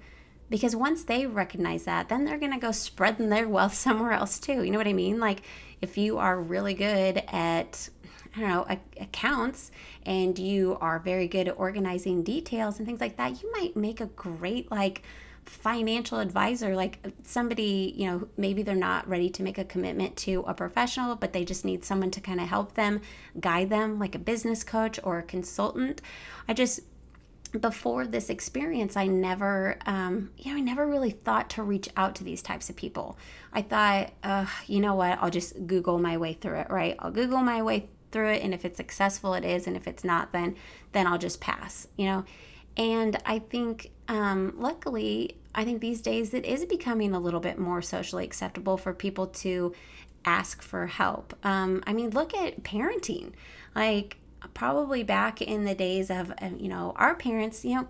Because 0.49 0.75
once 0.75 1.05
they 1.05 1.27
recognize 1.27 1.85
that, 1.85 2.09
then 2.09 2.25
they're 2.25 2.39
to 2.39 2.59
go 2.59 2.73
spreading 2.73 3.29
their 3.29 3.49
wealth 3.49 3.75
somewhere 3.87 4.13
else 4.13 4.39
too. 4.39 4.63
You 4.63 4.71
know 4.71 4.79
what 4.79 4.89
I 4.89 4.93
mean? 4.93 5.21
Like, 5.21 5.43
if 5.81 5.97
you 5.97 6.19
are 6.19 6.41
really 6.41 6.75
good 6.75 7.23
at 7.29 7.89
I 8.37 8.41
don't 8.41 8.49
know, 8.49 8.67
accounts 9.01 9.73
and 10.07 10.39
you 10.39 10.79
are 10.81 10.99
very 10.99 11.27
good 11.27 11.49
at 11.49 11.59
organizing 11.59 12.23
details 12.23 12.79
and 12.79 12.87
things 12.87 13.01
like 13.01 13.17
that, 13.17 13.43
you 13.43 13.51
might 13.53 13.77
make 13.77 14.01
a 14.01 14.07
great 14.07 14.71
like 14.71 15.03
financial 15.45 16.19
advisor. 16.19 16.77
Like 16.77 16.99
somebody 17.25 17.93
you 17.97 18.07
know 18.07 18.29
maybe 18.37 18.63
they're 18.63 18.75
not 18.75 19.09
ready 19.09 19.31
to 19.31 19.43
make 19.43 19.59
a 19.59 19.65
commitment 19.65 20.17
to 20.19 20.45
a 20.47 20.55
professional 20.55 21.17
but 21.17 21.33
they 21.33 21.45
just 21.45 21.65
need 21.65 21.85
someone 21.85 22.11
to 22.13 22.21
kind 22.21 22.41
of 22.41 22.49
help 22.49 22.75
them 22.75 23.01
guide 23.41 23.71
them 23.71 23.99
like 23.99 24.15
a 24.15 24.19
business 24.19 24.63
coach 24.63 25.01
or 25.03 25.19
a 25.19 25.23
consultant. 25.23 26.01
I 26.49 26.55
just 26.55 26.81
before 27.59 28.07
this 28.07 28.31
experience 28.31 28.97
i 28.97 29.09
never 29.09 29.77
um, 29.85 30.31
you 30.39 30.53
know 30.53 30.57
i 30.57 30.61
never 30.61 30.87
really 30.87 31.11
thought 31.11 31.51
to 31.51 31.65
reach 31.65 31.89
out 31.97 32.15
to 32.15 32.23
these 32.23 32.43
types 32.43 32.71
of 32.71 32.77
people. 32.77 33.19
I 33.53 33.63
thought 33.63 34.13
uh, 34.23 34.47
you 34.69 34.79
know 34.79 34.95
what? 34.95 35.19
I'll 35.21 35.31
just 35.31 35.67
google 35.67 35.99
my 35.99 36.17
way 36.17 36.35
through 36.35 36.61
it 36.61 36.71
right? 36.71 36.95
I'll 37.01 37.11
google 37.11 37.41
my 37.41 37.63
way 37.63 37.89
through 38.13 38.29
it 38.29 38.43
and 38.43 38.55
if 38.55 38.65
it's 38.65 38.77
successful 38.77 39.35
it 39.35 39.45
is 39.45 39.67
and 39.67 39.77
if 39.77 39.87
it's 39.87 40.05
not 40.05 40.33
then 40.33 40.55
then 40.93 41.07
i'll 41.07 41.19
just 41.19 41.41
pass 41.41 41.87
you 41.97 42.07
know 42.07 42.25
and 42.77 43.17
i 43.27 43.39
think 43.39 43.91
um, 44.09 44.55
luckily 44.59 45.37
i 45.55 45.65
think 45.65 45.81
these 45.81 46.01
days 46.01 46.35
it 46.35 46.45
is 46.45 46.65
becoming 46.65 47.15
a 47.15 47.21
little 47.21 47.41
bit 47.41 47.59
more 47.59 47.83
socially 47.83 48.25
acceptable 48.25 48.77
for 48.77 48.93
people 48.93 49.27
to 49.27 49.73
ask 50.25 50.63
for 50.63 50.87
help 50.87 51.35
um, 51.45 51.83
i 51.87 51.93
mean 51.93 52.11
look 52.11 52.35
at 52.35 52.63
parenting 52.63 53.33
like 53.75 54.17
probably 54.55 55.03
back 55.03 55.43
in 55.43 55.65
the 55.65 55.75
days 55.75 56.11
of 56.11 56.33
you 56.59 56.69
know 56.69 56.93
our 56.97 57.15
parents 57.15 57.65
you 57.65 57.75
know 57.75 57.89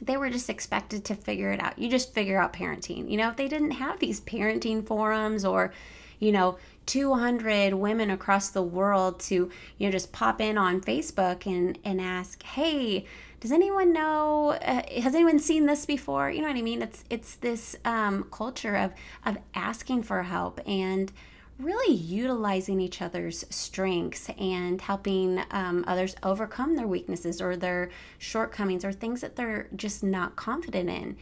they 0.00 0.16
were 0.16 0.30
just 0.30 0.48
expected 0.48 1.04
to 1.06 1.14
figure 1.14 1.50
it 1.50 1.60
out. 1.60 1.78
You 1.78 1.88
just 1.88 2.14
figure 2.14 2.40
out 2.40 2.52
parenting. 2.52 3.10
You 3.10 3.16
know, 3.16 3.30
if 3.30 3.36
they 3.36 3.48
didn't 3.48 3.72
have 3.72 3.98
these 3.98 4.20
parenting 4.20 4.86
forums 4.86 5.44
or, 5.44 5.72
you 6.18 6.32
know, 6.32 6.58
200 6.86 7.74
women 7.74 8.10
across 8.10 8.48
the 8.48 8.62
world 8.62 9.20
to 9.20 9.50
you 9.76 9.86
know 9.86 9.90
just 9.90 10.10
pop 10.10 10.40
in 10.40 10.56
on 10.56 10.80
facebook 10.80 11.44
and 11.44 11.78
and 11.84 12.00
ask 12.00 12.42
hey 12.42 13.04
does 13.40 13.52
anyone 13.52 13.92
know 13.92 14.50
uh, 14.62 14.82
has 15.00 15.14
anyone 15.14 15.38
seen 15.38 15.66
this 15.66 15.86
before? 15.86 16.30
You 16.30 16.42
know 16.42 16.48
what 16.48 16.56
i 16.56 16.62
mean? 16.62 16.82
It's 16.82 17.04
it's 17.08 17.36
this 17.36 17.76
um, 17.84 18.26
culture 18.30 18.76
of 18.76 18.92
of 19.24 19.38
asking 19.54 20.02
for 20.02 20.22
help 20.24 20.60
and 20.66 21.12
really 21.58 21.94
utilizing 21.94 22.80
each 22.80 23.02
other's 23.02 23.44
strengths 23.50 24.28
and 24.38 24.80
helping 24.80 25.42
um, 25.50 25.84
others 25.88 26.14
overcome 26.22 26.76
their 26.76 26.86
weaknesses 26.86 27.40
or 27.40 27.56
their 27.56 27.90
shortcomings 28.18 28.84
or 28.84 28.92
things 28.92 29.20
that 29.20 29.34
they're 29.34 29.68
just 29.74 30.04
not 30.04 30.36
confident 30.36 30.88
in. 30.88 31.16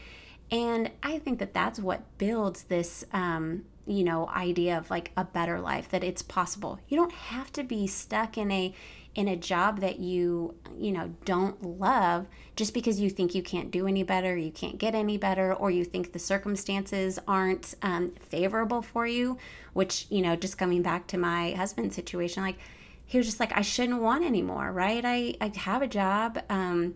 And 0.50 0.90
i 1.02 1.18
think 1.18 1.38
that 1.40 1.52
that's 1.52 1.80
what 1.80 2.02
builds 2.18 2.64
this 2.64 3.04
um, 3.12 3.64
you 3.86 4.04
know 4.04 4.28
idea 4.28 4.76
of 4.76 4.90
like 4.90 5.12
a 5.16 5.24
better 5.24 5.60
life 5.60 5.88
that 5.90 6.04
it's 6.04 6.22
possible. 6.22 6.78
You 6.88 6.96
don't 6.96 7.12
have 7.12 7.52
to 7.54 7.62
be 7.62 7.86
stuck 7.86 8.36
in 8.36 8.50
a 8.50 8.74
in 9.16 9.28
a 9.28 9.36
job 9.36 9.80
that 9.80 9.98
you 9.98 10.54
you 10.78 10.92
know 10.92 11.12
don't 11.24 11.60
love 11.62 12.26
just 12.54 12.74
because 12.74 13.00
you 13.00 13.08
think 13.08 13.34
you 13.34 13.42
can't 13.42 13.70
do 13.70 13.86
any 13.86 14.02
better 14.02 14.36
you 14.36 14.52
can't 14.52 14.76
get 14.76 14.94
any 14.94 15.16
better 15.16 15.54
or 15.54 15.70
you 15.70 15.84
think 15.84 16.12
the 16.12 16.18
circumstances 16.18 17.18
aren't 17.26 17.74
um, 17.80 18.12
favorable 18.20 18.82
for 18.82 19.06
you 19.06 19.38
which 19.72 20.06
you 20.10 20.20
know 20.20 20.36
just 20.36 20.58
coming 20.58 20.82
back 20.82 21.06
to 21.06 21.16
my 21.16 21.52
husband's 21.52 21.96
situation 21.96 22.42
like 22.42 22.58
he 23.06 23.16
was 23.16 23.26
just 23.26 23.40
like 23.40 23.56
i 23.56 23.62
shouldn't 23.62 24.02
want 24.02 24.22
anymore 24.22 24.70
right? 24.70 25.04
I 25.04 25.34
i 25.40 25.50
have 25.56 25.80
a 25.80 25.88
job 25.88 26.38
um 26.50 26.94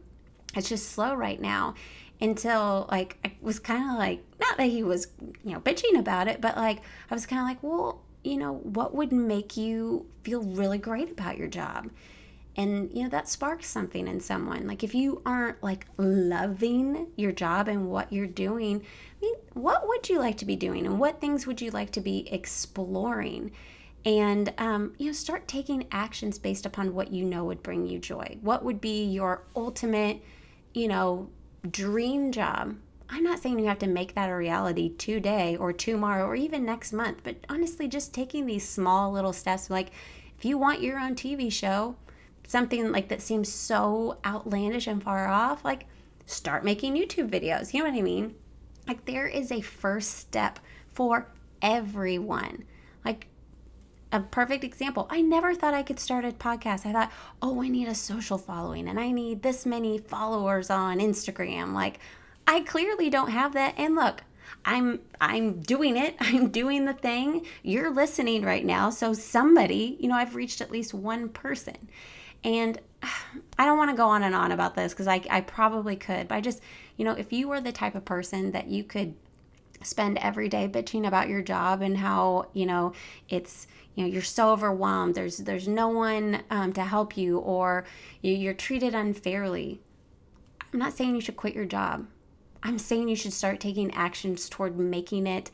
it's 0.55 0.69
just 0.69 0.91
slow 0.91 1.15
right 1.15 1.41
now 1.41 1.75
until 2.21 2.87
like 2.91 3.17
I 3.25 3.33
was 3.41 3.59
kind 3.59 3.91
of 3.91 3.99
like 3.99 4.23
not 4.41 4.57
that 4.57 4.67
he 4.67 4.83
was 4.83 5.09
you 5.21 5.53
know 5.53 5.61
bitching 5.61 5.99
about 5.99 6.29
it, 6.29 6.41
but 6.41 6.57
like 6.57 6.83
I 7.11 7.15
was 7.15 7.27
kind 7.27 7.41
of 7.41 7.47
like, 7.47 7.63
well, 7.63 8.03
you 8.23 8.37
know, 8.37 8.55
what 8.55 8.95
would 8.95 9.13
make 9.13 9.57
you 9.57 10.07
feel 10.23 10.43
really 10.43 10.79
great 10.79 11.11
about 11.11 11.39
your 11.39 11.49
job? 11.49 11.91
And 12.57 12.91
you 12.93 13.05
know 13.05 13.09
that 13.11 13.29
sparks 13.29 13.69
something 13.69 14.07
in 14.07 14.21
someone. 14.21 14.67
Like 14.67 14.83
if 14.83 14.95
you 14.95 15.23
aren't 15.25 15.63
like 15.63 15.87
loving 15.97 17.07
your 17.17 17.33
job 17.33 17.69
and 17.69 17.89
what 17.89 18.13
you're 18.13 18.27
doing, 18.27 18.83
I 19.21 19.25
mean, 19.25 19.35
what 19.55 19.87
would 19.89 20.09
you 20.09 20.19
like 20.19 20.37
to 20.39 20.45
be 20.45 20.57
doing, 20.57 20.87
and 20.87 20.99
what 20.99 21.21
things 21.21 21.47
would 21.47 21.61
you 21.61 21.71
like 21.71 21.93
to 21.93 22.01
be 22.01 22.29
exploring? 22.33 23.53
and 24.05 24.53
um, 24.59 24.95
you 24.99 25.07
know 25.07 25.13
start 25.13 25.47
taking 25.47 25.87
actions 25.93 26.39
based 26.39 26.65
upon 26.65 26.95
what 26.95 27.13
you 27.13 27.25
know 27.25 27.45
would 27.45 27.63
bring 27.63 27.87
you 27.87 27.99
joy 27.99 28.37
what 28.41 28.65
would 28.65 28.81
be 28.81 29.05
your 29.05 29.43
ultimate 29.55 30.23
you 30.73 30.89
know 30.89 31.29
dream 31.69 32.33
job. 32.33 32.77
I'm 33.09 33.25
not 33.25 33.41
saying 33.41 33.59
you 33.59 33.67
have 33.67 33.81
to 33.81 33.89
make 33.89 34.15
that 34.15 34.31
a 34.31 34.37
reality 34.37 34.95
today 34.97 35.57
or 35.57 35.73
tomorrow 35.73 36.27
or 36.27 36.37
even 36.37 36.65
next 36.65 36.93
month, 36.93 37.19
but 37.25 37.37
honestly, 37.49 37.89
just 37.89 38.15
taking 38.15 38.47
these 38.47 38.69
small 38.69 39.11
little 39.11 39.33
steps 39.33 39.69
like 39.69 39.91
if 40.39 40.45
you 40.45 40.57
want 40.57 40.81
your 40.81 40.99
own 40.99 41.17
TV 41.17 41.53
show, 41.53 41.97
something 42.47 42.91
like 42.93 43.09
that 43.09 43.21
seems 43.21 43.53
so 43.53 44.19
outlandish 44.25 44.87
and 44.87 45.03
far 45.03 45.29
off, 45.29 45.65
like 45.65 45.87
start 46.25 46.65
making 46.65 46.95
YouTube 46.95 47.29
videos. 47.29 47.75
You 47.75 47.81
know 47.81 47.91
what 47.91 47.99
I 47.99 48.03
mean? 48.03 48.35
Like 48.89 49.05
there 49.05 49.27
is 49.27 49.53
a 49.53 49.61
first 49.61 50.17
step 50.19 50.59
for 50.89 51.27
everyone. 51.61 52.65
A 54.13 54.21
perfect 54.21 54.65
example. 54.65 55.07
I 55.09 55.21
never 55.21 55.55
thought 55.55 55.75
I 55.75 55.85
could 55.85 56.01
start 56.01 56.25
a 56.25 56.33
podcast. 56.33 56.85
I 56.85 56.93
thought, 56.93 57.13
oh, 57.41 57.63
I 57.63 57.69
need 57.69 57.87
a 57.87 57.95
social 57.95 58.39
following 58.39 58.89
and 58.89 58.99
I 58.99 59.13
need 59.13 59.43
this 59.43 59.65
many 59.65 59.99
followers 59.99 60.69
on 60.69 60.99
Instagram. 60.99 61.75
Like, 61.75 62.01
I 62.47 62.61
clearly 62.61 63.09
don't 63.09 63.31
have 63.31 63.53
that. 63.53 63.75
And 63.77 63.95
look, 63.95 64.25
I'm 64.65 65.01
I'm 65.21 65.61
doing 65.61 65.97
it. 65.97 66.17
I'm 66.21 66.51
doing 66.51 66.85
the 66.85 66.93
thing. 66.93 67.47
You're 67.63 67.91
listening 67.91 68.43
right 68.43 68.65
now. 68.65 68.91
So 68.91 69.13
somebody, 69.13 69.97
you 70.01 70.09
know, 70.09 70.17
I've 70.17 70.35
reached 70.35 70.61
at 70.61 70.71
least 70.71 70.93
one 70.93 71.29
person. 71.29 71.89
And 72.43 72.81
I 73.59 73.65
don't 73.65 73.79
want 73.79 73.91
to 73.91 73.97
go 73.97 74.09
on 74.09 74.23
and 74.23 74.35
on 74.35 74.53
about 74.53 74.75
this 74.75 74.93
because 74.93 75.07
I, 75.07 75.23
I 75.31 75.43
probably 75.43 75.97
could, 75.97 76.29
but 76.29 76.35
I 76.35 76.41
just, 76.41 76.61
you 76.97 77.05
know, 77.05 77.13
if 77.13 77.33
you 77.33 77.49
were 77.49 77.61
the 77.61 77.73
type 77.73 77.95
of 77.95 78.05
person 78.05 78.53
that 78.53 78.69
you 78.69 78.85
could 78.85 79.15
spend 79.83 80.19
every 80.19 80.49
day 80.49 80.69
bitching 80.69 81.07
about 81.07 81.29
your 81.29 81.43
job 81.43 81.83
and 81.83 81.97
how, 81.97 82.49
you 82.53 82.67
know, 82.67 82.93
it's, 83.29 83.67
you 83.95 84.05
know, 84.05 84.11
you're 84.11 84.23
so 84.23 84.51
overwhelmed, 84.53 85.15
there's, 85.15 85.39
there's 85.39 85.69
no 85.69 85.89
one 85.89 86.43
um, 86.51 86.73
to 86.73 86.83
help 86.83 87.17
you, 87.17 87.39
or 87.39 87.85
you, 88.23 88.33
you're 88.33 88.55
treated 88.55 88.95
unfairly. 88.95 89.81
I'm 90.73 90.79
not 90.79 90.93
saying 90.93 91.15
you 91.15 91.21
should 91.21 91.37
quit 91.37 91.55
your 91.55 91.65
job. 91.65 92.07
I'm 92.63 92.79
saying 92.79 93.09
you 93.09 93.17
should 93.17 93.33
start 93.33 93.59
taking 93.61 93.93
actions 93.95 94.49
toward 94.49 94.79
making 94.79 95.27
it 95.27 95.51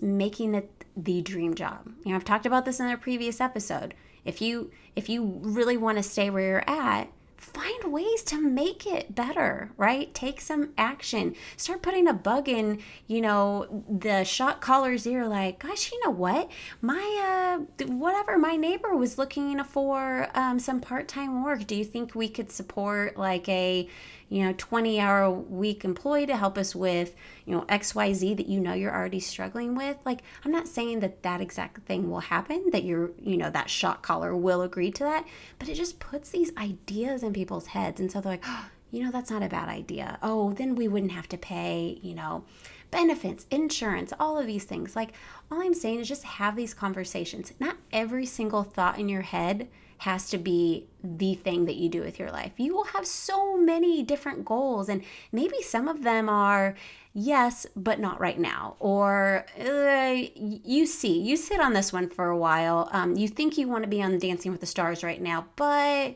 making 0.00 0.54
it 0.54 0.84
the 0.96 1.22
dream 1.22 1.54
job. 1.54 1.90
You 2.04 2.10
know, 2.10 2.16
I've 2.16 2.24
talked 2.24 2.46
about 2.46 2.64
this 2.64 2.80
in 2.80 2.86
a 2.86 2.96
previous 2.98 3.40
episode. 3.40 3.94
If 4.24 4.40
you 4.40 4.70
if 4.94 5.08
you 5.08 5.38
really 5.42 5.76
want 5.76 5.98
to 5.98 6.02
stay 6.02 6.30
where 6.30 6.46
you're 6.46 6.70
at, 6.70 7.08
find 7.36 7.92
ways 7.92 8.22
to 8.24 8.40
make 8.40 8.86
it 8.86 9.14
better, 9.14 9.70
right? 9.76 10.12
Take 10.14 10.40
some 10.40 10.70
action. 10.78 11.34
Start 11.56 11.82
putting 11.82 12.08
a 12.08 12.14
bug 12.14 12.48
in, 12.48 12.80
you 13.06 13.20
know, 13.20 13.84
the 13.88 14.24
shot 14.24 14.60
caller's 14.60 15.06
ear 15.06 15.26
like, 15.26 15.58
gosh, 15.58 15.92
you 15.92 16.04
know 16.04 16.10
what? 16.10 16.50
My, 16.80 17.58
uh, 17.58 17.84
whatever, 17.86 18.38
my 18.38 18.56
neighbor 18.56 18.94
was 18.94 19.18
looking 19.18 19.62
for 19.64 20.28
um, 20.34 20.58
some 20.58 20.80
part 20.80 21.08
time 21.08 21.44
work. 21.44 21.66
Do 21.66 21.74
you 21.76 21.84
think 21.84 22.14
we 22.14 22.28
could 22.28 22.50
support 22.50 23.16
like 23.16 23.48
a, 23.48 23.88
you 24.28 24.44
know 24.44 24.54
20 24.56 25.00
hour 25.00 25.30
week 25.30 25.84
employee 25.84 26.26
to 26.26 26.36
help 26.36 26.58
us 26.58 26.74
with 26.74 27.14
you 27.44 27.54
know 27.54 27.62
xyz 27.62 28.36
that 28.36 28.46
you 28.46 28.60
know 28.60 28.72
you're 28.72 28.94
already 28.94 29.20
struggling 29.20 29.74
with 29.74 29.96
like 30.04 30.22
i'm 30.44 30.52
not 30.52 30.68
saying 30.68 31.00
that 31.00 31.22
that 31.22 31.40
exact 31.40 31.82
thing 31.86 32.10
will 32.10 32.20
happen 32.20 32.64
that 32.72 32.84
you're 32.84 33.10
you 33.20 33.36
know 33.36 33.50
that 33.50 33.70
shot 33.70 34.02
caller 34.02 34.36
will 34.36 34.62
agree 34.62 34.90
to 34.90 35.04
that 35.04 35.26
but 35.58 35.68
it 35.68 35.74
just 35.74 35.98
puts 36.00 36.30
these 36.30 36.52
ideas 36.56 37.22
in 37.22 37.32
people's 37.32 37.68
heads 37.68 38.00
and 38.00 38.10
so 38.10 38.20
they're 38.20 38.32
like 38.32 38.44
oh, 38.46 38.66
you 38.90 39.02
know 39.02 39.10
that's 39.10 39.30
not 39.30 39.42
a 39.42 39.48
bad 39.48 39.68
idea 39.68 40.18
oh 40.22 40.52
then 40.54 40.74
we 40.74 40.88
wouldn't 40.88 41.12
have 41.12 41.28
to 41.28 41.38
pay 41.38 41.98
you 42.02 42.14
know 42.14 42.44
benefits, 42.90 43.46
insurance, 43.50 44.12
all 44.18 44.38
of 44.38 44.46
these 44.46 44.64
things. 44.64 44.96
Like, 44.96 45.12
all 45.50 45.60
I'm 45.60 45.74
saying 45.74 46.00
is 46.00 46.08
just 46.08 46.24
have 46.24 46.56
these 46.56 46.72
conversations. 46.72 47.52
Not 47.58 47.76
every 47.92 48.24
single 48.24 48.62
thought 48.62 48.98
in 48.98 49.08
your 49.08 49.22
head 49.22 49.68
has 49.98 50.28
to 50.30 50.38
be 50.38 50.86
the 51.02 51.34
thing 51.34 51.66
that 51.66 51.76
you 51.76 51.88
do 51.88 52.00
with 52.00 52.18
your 52.18 52.30
life. 52.30 52.52
You 52.56 52.74
will 52.74 52.84
have 52.84 53.06
so 53.06 53.56
many 53.56 54.02
different 54.02 54.44
goals, 54.44 54.88
and 54.88 55.02
maybe 55.32 55.62
some 55.62 55.88
of 55.88 56.02
them 56.02 56.28
are 56.28 56.76
yes, 57.14 57.66
but 57.74 57.98
not 57.98 58.20
right 58.20 58.38
now. 58.38 58.76
Or 58.78 59.46
uh, 59.58 60.22
you 60.36 60.86
see, 60.86 61.18
you 61.18 61.36
sit 61.36 61.60
on 61.60 61.72
this 61.72 61.92
one 61.92 62.10
for 62.10 62.28
a 62.28 62.36
while. 62.36 62.88
Um, 62.92 63.16
you 63.16 63.28
think 63.28 63.56
you 63.56 63.68
want 63.68 63.84
to 63.84 63.90
be 63.90 64.02
on 64.02 64.18
Dancing 64.18 64.52
with 64.52 64.60
the 64.60 64.66
Stars 64.66 65.02
right 65.02 65.20
now, 65.20 65.46
but 65.56 66.14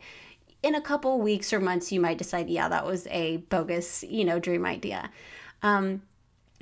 in 0.62 0.74
a 0.74 0.80
couple 0.80 1.18
weeks 1.20 1.52
or 1.52 1.60
months, 1.60 1.90
you 1.90 2.00
might 2.00 2.18
decide, 2.18 2.50
yeah, 2.50 2.68
that 2.68 2.84
was 2.84 3.06
a 3.06 3.38
bogus, 3.48 4.02
you 4.02 4.24
know, 4.24 4.38
dream 4.38 4.66
idea. 4.66 5.10
Um, 5.62 6.02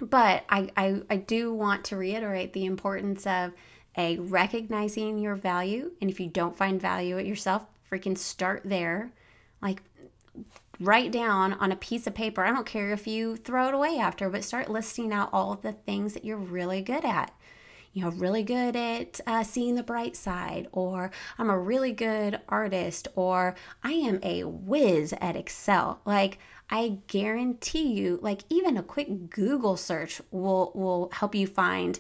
but 0.00 0.44
I, 0.48 0.70
I, 0.76 1.02
I 1.11 1.16
do 1.16 1.52
want 1.52 1.85
to 1.87 1.96
reiterate 1.96 2.52
the 2.52 2.64
importance 2.64 3.26
of 3.26 3.52
a 3.99 4.17
recognizing 4.19 5.19
your 5.19 5.35
value 5.35 5.91
and 6.01 6.09
if 6.09 6.21
you 6.21 6.29
don't 6.29 6.57
find 6.57 6.81
value 6.81 7.19
at 7.19 7.27
yourself 7.27 7.67
freaking 7.91 8.17
start 8.17 8.63
there. 8.65 9.11
Like 9.61 9.83
write 10.81 11.11
down 11.11 11.55
on 11.55 11.73
a 11.73 11.77
piece 11.77 12.07
of 12.07 12.15
paper 12.15 12.45
i 12.45 12.53
don't 12.53 12.65
care 12.65 12.93
if 12.93 13.05
you 13.05 13.37
throw 13.37 13.67
it 13.67 13.75
away 13.75 13.99
after 13.99 14.31
but 14.31 14.45
start 14.45 14.71
listing 14.71 15.13
out 15.13 15.29
all 15.33 15.53
of 15.53 15.61
the 15.63 15.73
things 15.73 16.15
that 16.15 16.25
you're 16.25 16.37
really 16.37 16.81
good 16.81 17.05
at. 17.05 17.33
You 17.93 18.03
know 18.03 18.11
really 18.11 18.45
good 18.45 18.77
at 18.77 19.21
uh, 19.27 19.43
seeing 19.43 19.75
the 19.75 19.83
bright 19.83 20.15
side 20.15 20.69
or 20.71 21.11
i'm 21.37 21.51
a 21.51 21.59
really 21.59 21.91
good 21.91 22.41
artist 22.49 23.09
or 23.17 23.57
i 23.83 23.93
am 23.93 24.21
a 24.23 24.45
whiz 24.45 25.13
at 25.21 25.35
excel. 25.35 26.01
Like 26.05 26.39
i 26.71 26.99
guarantee 27.09 27.93
you 27.95 28.21
like 28.23 28.43
even 28.49 28.77
a 28.77 28.83
quick 28.83 29.31
google 29.31 29.77
search 29.77 30.21
will 30.31 30.71
will 30.77 31.11
help 31.13 31.35
you 31.35 31.49
find 31.49 31.99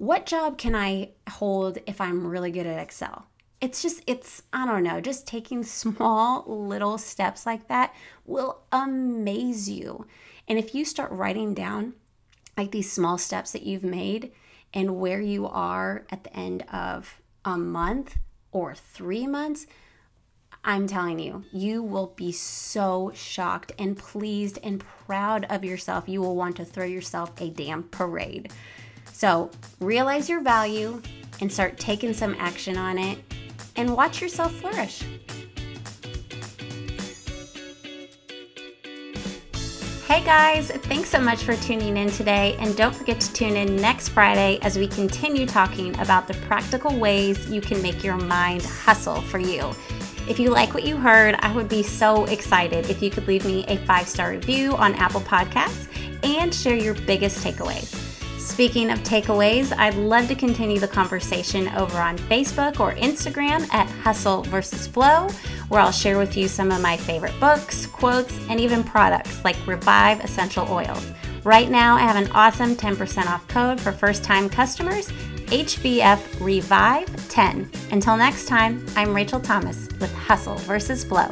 what 0.00 0.24
job 0.24 0.56
can 0.56 0.74
I 0.74 1.10
hold 1.28 1.76
if 1.86 2.00
I'm 2.00 2.26
really 2.26 2.50
good 2.50 2.64
at 2.64 2.80
Excel? 2.80 3.26
It's 3.60 3.82
just, 3.82 4.02
it's, 4.06 4.42
I 4.50 4.64
don't 4.64 4.82
know, 4.82 4.98
just 4.98 5.26
taking 5.26 5.62
small 5.62 6.42
little 6.46 6.96
steps 6.96 7.44
like 7.44 7.68
that 7.68 7.94
will 8.24 8.62
amaze 8.72 9.68
you. 9.68 10.06
And 10.48 10.58
if 10.58 10.74
you 10.74 10.86
start 10.86 11.12
writing 11.12 11.52
down 11.52 11.92
like 12.56 12.70
these 12.70 12.90
small 12.90 13.18
steps 13.18 13.52
that 13.52 13.64
you've 13.64 13.84
made 13.84 14.32
and 14.72 14.96
where 14.96 15.20
you 15.20 15.46
are 15.46 16.06
at 16.08 16.24
the 16.24 16.34
end 16.34 16.64
of 16.72 17.20
a 17.44 17.58
month 17.58 18.16
or 18.52 18.74
three 18.74 19.26
months, 19.26 19.66
I'm 20.64 20.86
telling 20.86 21.18
you, 21.18 21.44
you 21.52 21.82
will 21.82 22.14
be 22.16 22.32
so 22.32 23.12
shocked 23.14 23.72
and 23.78 23.98
pleased 23.98 24.58
and 24.62 24.80
proud 24.80 25.44
of 25.50 25.62
yourself. 25.62 26.08
You 26.08 26.22
will 26.22 26.36
want 26.36 26.56
to 26.56 26.64
throw 26.64 26.86
yourself 26.86 27.38
a 27.38 27.50
damn 27.50 27.82
parade. 27.82 28.50
So 29.20 29.50
realize 29.80 30.30
your 30.30 30.40
value 30.40 31.02
and 31.42 31.52
start 31.52 31.76
taking 31.76 32.14
some 32.14 32.34
action 32.38 32.78
on 32.78 32.96
it 32.96 33.18
and 33.76 33.94
watch 33.94 34.22
yourself 34.22 34.50
flourish. 34.54 35.02
Hey 40.06 40.24
guys, 40.24 40.70
thanks 40.70 41.10
so 41.10 41.20
much 41.20 41.42
for 41.42 41.54
tuning 41.56 41.98
in 41.98 42.08
today. 42.08 42.56
And 42.60 42.74
don't 42.78 42.94
forget 42.94 43.20
to 43.20 43.30
tune 43.34 43.56
in 43.56 43.76
next 43.76 44.08
Friday 44.08 44.58
as 44.62 44.78
we 44.78 44.88
continue 44.88 45.44
talking 45.44 45.94
about 46.00 46.26
the 46.26 46.32
practical 46.48 46.98
ways 46.98 47.46
you 47.50 47.60
can 47.60 47.82
make 47.82 48.02
your 48.02 48.16
mind 48.16 48.62
hustle 48.62 49.20
for 49.20 49.38
you. 49.38 49.70
If 50.30 50.38
you 50.38 50.48
like 50.48 50.72
what 50.72 50.84
you 50.84 50.96
heard, 50.96 51.36
I 51.40 51.52
would 51.52 51.68
be 51.68 51.82
so 51.82 52.24
excited 52.24 52.88
if 52.88 53.02
you 53.02 53.10
could 53.10 53.28
leave 53.28 53.44
me 53.44 53.66
a 53.68 53.76
five 53.84 54.08
star 54.08 54.30
review 54.30 54.74
on 54.76 54.94
Apple 54.94 55.20
Podcasts 55.20 55.88
and 56.24 56.54
share 56.54 56.74
your 56.74 56.94
biggest 56.94 57.44
takeaways. 57.44 57.99
Speaking 58.50 58.90
of 58.90 58.98
takeaways, 59.04 59.72
I'd 59.78 59.94
love 59.94 60.26
to 60.26 60.34
continue 60.34 60.80
the 60.80 60.88
conversation 60.88 61.68
over 61.68 61.98
on 61.98 62.18
Facebook 62.18 62.80
or 62.80 62.94
Instagram 62.96 63.72
at 63.72 63.88
Hustle 63.88 64.42
versus 64.42 64.88
Flow, 64.88 65.28
where 65.68 65.80
I'll 65.80 65.92
share 65.92 66.18
with 66.18 66.36
you 66.36 66.48
some 66.48 66.72
of 66.72 66.82
my 66.82 66.96
favorite 66.96 67.38
books, 67.38 67.86
quotes, 67.86 68.36
and 68.48 68.60
even 68.60 68.82
products 68.82 69.42
like 69.44 69.56
Revive 69.68 70.22
Essential 70.24 70.68
Oils. 70.68 71.12
Right 71.44 71.70
now, 71.70 71.94
I 71.94 72.00
have 72.00 72.16
an 72.16 72.30
awesome 72.32 72.74
10% 72.74 73.26
off 73.28 73.46
code 73.46 73.80
for 73.80 73.92
first 73.92 74.24
time 74.24 74.50
customers 74.50 75.10
HVF 75.46 76.20
Revive 76.44 77.28
10. 77.28 77.70
Until 77.92 78.16
next 78.16 78.46
time, 78.46 78.84
I'm 78.96 79.14
Rachel 79.14 79.40
Thomas 79.40 79.88
with 80.00 80.12
Hustle 80.12 80.56
versus 80.56 81.04
Flow. 81.04 81.30